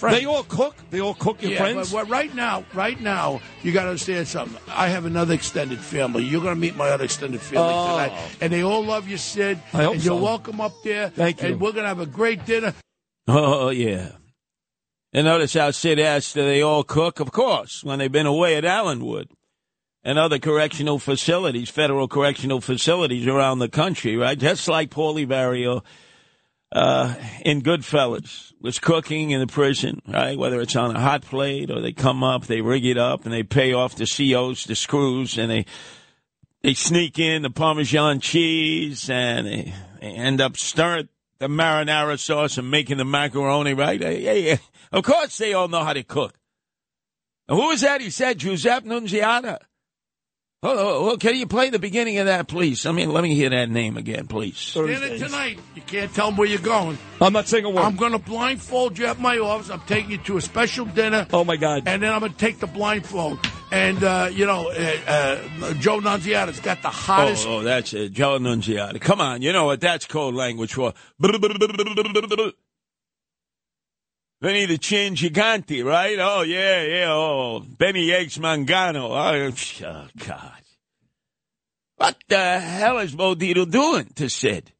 friends. 0.00 0.18
They 0.18 0.24
all 0.26 0.42
cook. 0.42 0.74
They 0.90 1.00
all 1.00 1.14
cook. 1.14 1.42
Your 1.42 1.52
yeah, 1.52 1.58
friends. 1.58 1.92
But, 1.92 2.04
but 2.04 2.10
right 2.10 2.34
now, 2.34 2.64
right 2.74 3.00
now, 3.00 3.40
you 3.62 3.70
got 3.72 3.84
to 3.84 3.90
understand 3.90 4.26
something. 4.26 4.60
I 4.68 4.88
have 4.88 5.04
another 5.04 5.34
extended 5.34 5.78
family. 5.78 6.24
You're 6.24 6.42
going 6.42 6.54
to 6.54 6.60
meet 6.60 6.74
my 6.76 6.88
other 6.88 7.04
extended 7.04 7.40
family 7.40 7.72
Oh. 7.72 7.96
tonight, 8.08 8.36
and 8.40 8.52
they 8.52 8.62
all 8.62 8.84
love 8.84 9.06
you, 9.08 9.16
Sid. 9.16 9.60
I 9.72 9.84
hope 9.84 9.94
and 9.94 10.04
you're 10.04 10.20
welcome 10.20 10.60
up 10.60 10.72
there. 10.82 11.10
Thank 11.10 11.42
you. 11.42 11.48
And 11.50 11.60
we're 11.60 11.72
going 11.72 11.84
to 11.84 11.88
have 11.88 12.00
a 12.00 12.06
great 12.06 12.44
dinner. 12.44 12.74
Oh, 13.28 13.68
yeah. 13.68 14.12
And 15.12 15.26
notice 15.26 15.54
how 15.54 15.70
Sid 15.70 15.98
asked, 16.00 16.34
do 16.34 16.42
they 16.44 16.62
all 16.62 16.82
cook? 16.84 17.20
Of 17.20 17.32
course, 17.32 17.84
when 17.84 17.98
they've 17.98 18.10
been 18.10 18.26
away 18.26 18.56
at 18.56 18.64
Allenwood 18.64 19.28
and 20.02 20.18
other 20.18 20.38
correctional 20.38 20.98
facilities, 20.98 21.68
federal 21.68 22.08
correctional 22.08 22.60
facilities 22.60 23.26
around 23.26 23.58
the 23.58 23.68
country, 23.68 24.16
right? 24.16 24.38
Just 24.38 24.66
like 24.68 24.90
Paulie 24.90 25.26
Vario 25.26 25.82
uh, 26.72 27.14
in 27.44 27.62
Goodfellas 27.62 28.52
was 28.60 28.78
cooking 28.78 29.30
in 29.30 29.40
the 29.40 29.46
prison, 29.46 30.02
right? 30.06 30.38
Whether 30.38 30.60
it's 30.60 30.76
on 30.76 30.94
a 30.94 31.00
hot 31.00 31.22
plate 31.22 31.70
or 31.70 31.80
they 31.80 31.92
come 31.92 32.22
up, 32.22 32.46
they 32.46 32.60
rig 32.60 32.84
it 32.84 32.98
up, 32.98 33.24
and 33.24 33.32
they 33.32 33.42
pay 33.42 33.72
off 33.72 33.96
the 33.96 34.06
COs, 34.06 34.64
the 34.64 34.76
screws, 34.76 35.38
and 35.38 35.50
they 35.50 35.66
they 36.62 36.74
sneak 36.74 37.18
in 37.18 37.42
the 37.42 37.50
Parmesan 37.50 38.20
cheese, 38.20 39.08
and 39.08 39.46
they, 39.46 39.74
they 40.00 40.08
end 40.08 40.40
up 40.40 40.56
stirring 40.56 41.08
the 41.38 41.48
marinara 41.48 42.18
sauce 42.18 42.58
and 42.58 42.70
making 42.70 42.98
the 42.98 43.04
macaroni, 43.04 43.74
right? 43.74 44.00
Yeah, 44.00 44.10
hey. 44.10 44.58
Of 44.92 45.04
course 45.04 45.38
they 45.38 45.54
all 45.54 45.68
know 45.68 45.84
how 45.84 45.92
to 45.92 46.02
cook. 46.02 46.34
And 47.48 47.58
who 47.58 47.68
was 47.68 47.80
that? 47.80 48.00
He 48.00 48.10
said 48.10 48.38
Giuseppe 48.38 48.88
Nunziata. 48.88 49.58
Oh, 50.62 51.16
can 51.18 51.36
you 51.36 51.46
play 51.46 51.70
the 51.70 51.78
beginning 51.78 52.18
of 52.18 52.26
that, 52.26 52.46
please? 52.46 52.84
I 52.84 52.92
mean, 52.92 53.10
let 53.10 53.22
me 53.22 53.34
hear 53.34 53.48
that 53.48 53.70
name 53.70 53.96
again, 53.96 54.26
please. 54.26 54.74
Dinner 54.74 55.16
tonight. 55.16 55.58
You 55.74 55.80
can't 55.80 56.12
tell 56.12 56.26
them 56.26 56.36
where 56.36 56.46
you're 56.46 56.58
going. 56.58 56.98
I'm 57.18 57.32
not 57.32 57.48
saying 57.48 57.64
a 57.64 57.70
word. 57.70 57.80
I'm 57.80 57.96
going 57.96 58.12
to 58.12 58.18
blindfold 58.18 58.98
you 58.98 59.06
at 59.06 59.18
my 59.18 59.38
office. 59.38 59.70
I'm 59.70 59.80
taking 59.86 60.10
you 60.10 60.18
to 60.18 60.36
a 60.36 60.40
special 60.42 60.84
dinner. 60.84 61.26
Oh 61.32 61.44
my 61.44 61.56
God! 61.56 61.84
And 61.86 62.02
then 62.02 62.12
I'm 62.12 62.20
going 62.20 62.32
to 62.32 62.38
take 62.38 62.58
the 62.58 62.66
blindfold. 62.66 63.38
And 63.72 64.04
uh, 64.04 64.28
you 64.30 64.44
know, 64.44 64.68
uh, 64.68 64.96
uh, 65.06 65.72
Joe 65.74 66.00
Nunziata's 66.00 66.60
got 66.60 66.82
the 66.82 66.90
hottest. 66.90 67.46
Oh, 67.48 67.60
oh, 67.60 67.62
that's 67.62 67.94
it. 67.94 68.12
Joe 68.12 68.38
Nunziata. 68.38 69.00
Come 69.00 69.22
on, 69.22 69.40
you 69.40 69.54
know 69.54 69.64
what 69.64 69.80
that's 69.80 70.04
code 70.04 70.34
language 70.34 70.74
for. 70.74 70.92
Benny 74.40 74.64
the 74.64 74.78
Chin 74.78 75.14
Gigante, 75.14 75.84
right? 75.84 76.18
Oh, 76.18 76.40
yeah, 76.40 76.82
yeah. 76.82 77.12
Oh, 77.12 77.60
Benny 77.60 78.10
Eggs 78.10 78.38
Mangano. 78.38 79.10
Oh, 79.10 79.86
oh, 79.86 80.08
God. 80.26 80.62
What 81.96 82.16
the 82.28 82.58
hell 82.58 82.98
is 82.98 83.14
Bo 83.14 83.34
Dietl 83.34 83.70
doing 83.70 84.10
to 84.14 84.30
Sid? 84.30 84.72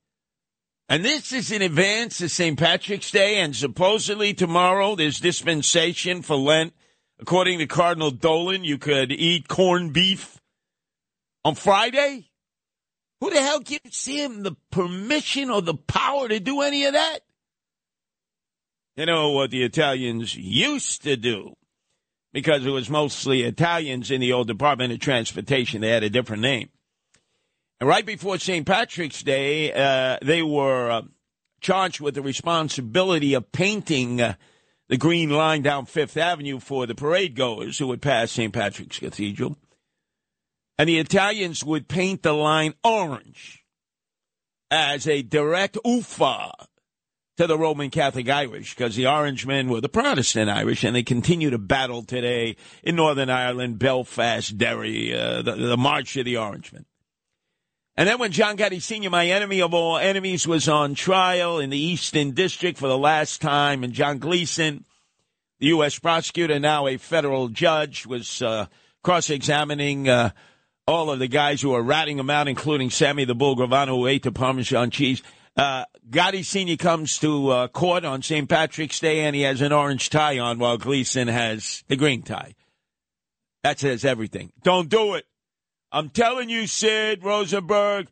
And 0.88 1.04
this 1.04 1.32
is 1.32 1.52
in 1.52 1.60
advance 1.60 2.22
of 2.22 2.30
St. 2.30 2.58
Patrick's 2.58 3.10
Day, 3.10 3.38
and 3.40 3.54
supposedly 3.54 4.32
tomorrow 4.32 4.96
there's 4.96 5.20
dispensation 5.20 6.22
for 6.22 6.36
Lent. 6.36 6.72
According 7.20 7.58
to 7.58 7.66
Cardinal 7.66 8.10
Dolan, 8.10 8.64
you 8.64 8.78
could 8.78 9.12
eat 9.12 9.46
corned 9.46 9.92
beef 9.92 10.40
on 11.44 11.54
Friday. 11.54 12.30
Who 13.20 13.28
the 13.28 13.42
hell 13.42 13.60
gives 13.60 14.06
him 14.06 14.42
the 14.42 14.56
permission 14.70 15.50
or 15.50 15.60
the 15.60 15.74
power 15.74 16.26
to 16.28 16.40
do 16.40 16.62
any 16.62 16.86
of 16.86 16.94
that? 16.94 17.20
You 18.96 19.06
know 19.06 19.30
what 19.30 19.50
the 19.50 19.62
Italians 19.62 20.34
used 20.36 21.02
to 21.04 21.16
do, 21.16 21.54
because 22.32 22.66
it 22.66 22.70
was 22.70 22.90
mostly 22.90 23.42
Italians 23.42 24.10
in 24.10 24.20
the 24.20 24.32
old 24.32 24.48
Department 24.48 24.92
of 24.92 24.98
Transportation. 24.98 25.80
They 25.80 25.90
had 25.90 26.02
a 26.02 26.10
different 26.10 26.42
name. 26.42 26.68
And 27.78 27.88
right 27.88 28.04
before 28.04 28.38
St. 28.38 28.66
Patrick's 28.66 29.22
Day, 29.22 29.72
uh, 29.72 30.18
they 30.22 30.42
were 30.42 30.90
uh, 30.90 31.02
charged 31.60 32.00
with 32.00 32.14
the 32.14 32.22
responsibility 32.22 33.34
of 33.34 33.52
painting 33.52 34.20
uh, 34.20 34.34
the 34.88 34.98
green 34.98 35.30
line 35.30 35.62
down 35.62 35.86
Fifth 35.86 36.16
Avenue 36.16 36.58
for 36.58 36.84
the 36.84 36.94
parade 36.94 37.36
goers 37.36 37.78
who 37.78 37.86
would 37.86 38.02
pass 38.02 38.32
St. 38.32 38.52
Patrick's 38.52 38.98
Cathedral. 38.98 39.56
And 40.76 40.88
the 40.88 40.98
Italians 40.98 41.62
would 41.64 41.88
paint 41.88 42.22
the 42.22 42.32
line 42.32 42.74
orange 42.82 43.64
as 44.70 45.06
a 45.06 45.22
direct 45.22 45.78
oofa 45.86 46.50
to 47.40 47.46
the 47.46 47.56
Roman 47.56 47.88
Catholic 47.88 48.28
Irish 48.28 48.74
because 48.74 48.96
the 48.96 49.06
Orange 49.06 49.46
men 49.46 49.70
were 49.70 49.80
the 49.80 49.88
Protestant 49.88 50.50
Irish 50.50 50.84
and 50.84 50.94
they 50.94 51.02
continue 51.02 51.48
to 51.48 51.56
battle 51.56 52.02
today 52.02 52.56
in 52.82 52.96
Northern 52.96 53.30
Ireland, 53.30 53.78
Belfast, 53.78 54.58
Derry, 54.58 55.18
uh, 55.18 55.40
the, 55.40 55.52
the 55.52 55.76
March 55.78 56.18
of 56.18 56.26
the 56.26 56.36
Orangemen. 56.36 56.84
And 57.96 58.06
then 58.06 58.18
when 58.18 58.30
John 58.30 58.58
Gotti 58.58 58.82
Sr., 58.82 59.08
my 59.08 59.28
enemy 59.28 59.62
of 59.62 59.72
all 59.72 59.96
enemies, 59.96 60.46
was 60.46 60.68
on 60.68 60.94
trial 60.94 61.60
in 61.60 61.70
the 61.70 61.78
Eastern 61.78 62.32
District 62.32 62.76
for 62.76 62.88
the 62.88 62.98
last 62.98 63.40
time, 63.40 63.84
and 63.84 63.94
John 63.94 64.18
Gleeson, 64.18 64.84
the 65.60 65.68
U.S. 65.68 65.98
prosecutor, 65.98 66.60
now 66.60 66.88
a 66.88 66.98
federal 66.98 67.48
judge, 67.48 68.04
was 68.04 68.42
uh, 68.42 68.66
cross 69.02 69.30
examining 69.30 70.10
uh, 70.10 70.32
all 70.86 71.10
of 71.10 71.18
the 71.18 71.28
guys 71.28 71.62
who 71.62 71.70
were 71.70 71.82
ratting 71.82 72.18
him 72.18 72.28
out, 72.28 72.48
including 72.48 72.90
Sammy 72.90 73.24
the 73.24 73.34
Bull 73.34 73.56
Gravano, 73.56 73.96
who 73.96 74.06
ate 74.06 74.24
the 74.24 74.30
Parmesan 74.30 74.90
cheese. 74.90 75.22
Uh, 75.56 75.84
Gotti 76.08 76.44
Sr. 76.44 76.76
comes 76.76 77.18
to 77.18 77.48
uh, 77.50 77.68
court 77.68 78.04
on 78.04 78.22
St. 78.22 78.48
Patrick's 78.48 79.00
Day, 79.00 79.20
and 79.20 79.34
he 79.34 79.42
has 79.42 79.60
an 79.60 79.72
orange 79.72 80.10
tie 80.10 80.38
on 80.38 80.58
while 80.58 80.78
Gleeson 80.78 81.28
has 81.28 81.84
the 81.88 81.96
green 81.96 82.22
tie. 82.22 82.54
That 83.62 83.78
says 83.78 84.04
everything. 84.04 84.52
Don't 84.62 84.88
do 84.88 85.14
it. 85.14 85.26
I'm 85.92 86.08
telling 86.08 86.48
you, 86.48 86.66
Sid 86.66 87.24
Rosenberg, 87.24 88.08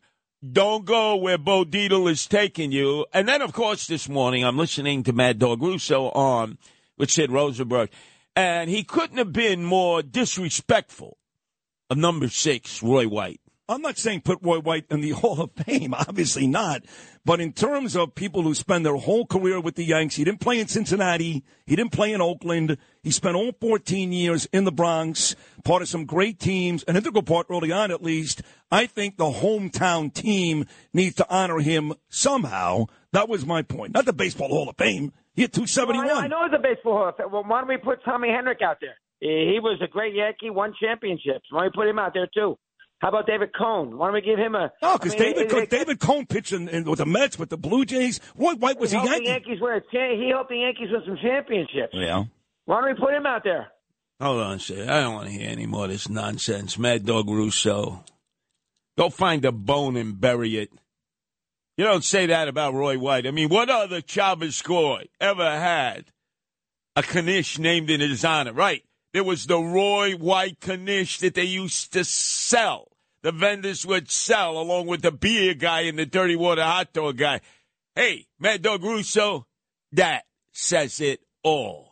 don't 0.47 0.85
go 0.85 1.15
where 1.15 1.37
Bo 1.37 1.65
Dietl 1.65 2.09
is 2.11 2.27
taking 2.27 2.71
you. 2.71 3.05
And 3.13 3.27
then, 3.27 3.41
of 3.41 3.53
course, 3.53 3.87
this 3.87 4.07
morning 4.07 4.43
I'm 4.43 4.57
listening 4.57 5.03
to 5.03 5.13
Mad 5.13 5.39
Dog 5.39 5.61
Russo 5.61 6.09
on 6.09 6.57
with 6.97 7.09
Sid 7.09 7.31
Rosenberg, 7.31 7.89
and 8.35 8.69
he 8.69 8.83
couldn't 8.83 9.17
have 9.17 9.33
been 9.33 9.63
more 9.63 10.01
disrespectful 10.01 11.17
of 11.89 11.97
number 11.97 12.27
six, 12.27 12.83
Roy 12.83 13.07
White. 13.07 13.41
I'm 13.69 13.83
not 13.83 13.99
saying 13.99 14.21
put 14.21 14.39
Roy 14.41 14.59
White 14.59 14.85
in 14.89 15.01
the 15.01 15.11
Hall 15.11 15.39
of 15.41 15.51
Fame, 15.51 15.93
obviously 15.93 16.47
not. 16.47 16.83
But 17.23 17.39
in 17.39 17.53
terms 17.53 17.95
of 17.95 18.15
people 18.15 18.41
who 18.41 18.55
spend 18.55 18.85
their 18.85 18.95
whole 18.95 19.25
career 19.27 19.61
with 19.61 19.75
the 19.75 19.85
Yanks, 19.85 20.15
he 20.15 20.23
didn't 20.23 20.41
play 20.41 20.59
in 20.59 20.67
Cincinnati, 20.67 21.43
he 21.67 21.75
didn't 21.75 21.91
play 21.91 22.11
in 22.11 22.21
Oakland. 22.21 22.77
He 23.03 23.11
spent 23.11 23.35
all 23.35 23.51
14 23.61 24.11
years 24.11 24.47
in 24.51 24.63
the 24.63 24.71
Bronx, 24.71 25.35
part 25.63 25.83
of 25.83 25.87
some 25.87 26.05
great 26.05 26.39
teams, 26.39 26.83
an 26.83 26.97
integral 26.97 27.23
part 27.23 27.45
early 27.49 27.71
on 27.71 27.91
at 27.91 28.01
least. 28.01 28.41
I 28.71 28.87
think 28.87 29.17
the 29.17 29.25
hometown 29.25 30.13
team 30.13 30.65
needs 30.91 31.15
to 31.17 31.27
honor 31.29 31.59
him 31.59 31.93
somehow. 32.09 32.85
That 33.11 33.29
was 33.29 33.45
my 33.45 33.61
point. 33.61 33.93
Not 33.93 34.05
the 34.05 34.13
Baseball 34.13 34.49
Hall 34.49 34.69
of 34.69 34.77
Fame. 34.77 35.13
He 35.35 35.43
had 35.43 35.53
271. 35.53 36.05
Well, 36.05 36.17
I, 36.17 36.19
know, 36.19 36.23
I 36.23 36.27
know 36.27 36.45
it's 36.45 36.55
a 36.57 36.61
baseball 36.61 36.97
hall 36.97 37.09
of 37.09 37.15
fame. 37.15 37.31
Well, 37.31 37.43
why 37.45 37.61
don't 37.61 37.69
we 37.69 37.77
put 37.77 38.03
Tommy 38.03 38.27
Henrich 38.27 38.61
out 38.61 38.77
there? 38.81 38.95
He 39.21 39.51
he 39.53 39.59
was 39.61 39.79
a 39.81 39.87
great 39.87 40.13
Yankee, 40.13 40.49
won 40.49 40.73
championships. 40.81 41.45
Why 41.51 41.61
don't 41.61 41.73
we 41.75 41.81
put 41.83 41.87
him 41.87 41.99
out 41.99 42.13
there 42.13 42.27
too? 42.33 42.57
How 42.99 43.09
about 43.09 43.27
David 43.27 43.51
Cone? 43.57 43.97
Why 43.97 44.07
don't 44.07 44.13
we 44.15 44.21
give 44.21 44.37
him 44.37 44.55
a? 44.55 44.71
No, 44.81 44.97
because 44.97 45.13
I 45.15 45.17
mean, 45.19 45.33
David 45.33 45.45
it- 45.45 45.49
Cone, 45.49 45.65
David 45.69 45.99
Cone 45.99 46.25
pitched 46.25 46.51
in, 46.51 46.67
in, 46.67 46.83
with 46.83 46.99
the 46.99 47.05
Mets, 47.05 47.39
with 47.39 47.49
the 47.49 47.57
Blue 47.57 47.85
Jays. 47.85 48.19
Roy 48.35 48.53
White 48.55 48.77
was 48.79 48.91
he 48.91 48.97
a 48.97 48.99
helped 48.99 49.13
Yankee. 49.13 49.25
The 49.25 49.31
Yankees 49.31 49.61
win. 49.61 49.73
a 49.73 49.81
cha- 49.81 50.15
He 50.21 50.29
helped 50.29 50.49
the 50.49 50.57
Yankees 50.57 50.89
win 50.91 51.01
some 51.05 51.17
championships. 51.21 51.93
Yeah. 51.93 52.23
Why 52.65 52.81
don't 52.81 52.89
we 52.93 52.99
put 52.99 53.13
him 53.13 53.25
out 53.25 53.43
there? 53.43 53.67
Hold 54.21 54.41
on 54.41 54.53
a 54.57 54.59
second. 54.59 54.89
I 54.91 55.01
don't 55.01 55.13
want 55.13 55.27
to 55.27 55.33
hear 55.33 55.49
any 55.49 55.65
more 55.65 55.85
of 55.85 55.91
this 55.91 56.09
nonsense. 56.09 56.77
Mad 56.77 57.05
Dog 57.05 57.29
Russo. 57.29 58.03
Go 58.97 59.09
find 59.09 59.45
a 59.45 59.53
bone 59.53 59.95
and 59.95 60.19
bury 60.19 60.57
it. 60.57 60.69
You 61.77 61.85
don't 61.85 62.03
say 62.03 62.25
that 62.25 62.49
about 62.49 62.73
Roy 62.73 62.99
White. 62.99 63.25
I 63.25 63.31
mean, 63.31 63.47
what 63.47 63.69
other 63.69 64.01
Chavez 64.01 64.57
score 64.57 64.99
ever 65.21 65.49
had 65.49 66.03
a 66.97 67.01
Kanish 67.01 67.57
named 67.57 67.89
in 67.89 68.01
his 68.01 68.25
honor? 68.25 68.51
Right. 68.51 68.83
There 69.13 69.23
was 69.23 69.45
the 69.45 69.57
Roy 69.57 70.15
White 70.17 70.59
Kanish 70.59 71.19
that 71.19 71.33
they 71.35 71.45
used 71.45 71.93
to 71.93 72.03
sell. 72.03 72.88
The 73.21 73.31
vendors 73.31 73.85
would 73.85 74.09
sell 74.09 74.57
along 74.57 74.87
with 74.87 75.01
the 75.01 75.11
beer 75.11 75.53
guy 75.53 75.81
and 75.81 75.99
the 75.99 76.05
dirty 76.05 76.35
water 76.35 76.63
hot 76.63 76.93
dog 76.93 77.17
guy. 77.17 77.41
Hey, 77.95 78.27
Mad 78.39 78.61
Dog 78.61 78.83
Russo, 78.83 79.45
that 79.91 80.23
says 80.53 81.01
it 81.01 81.21
all. 81.43 81.88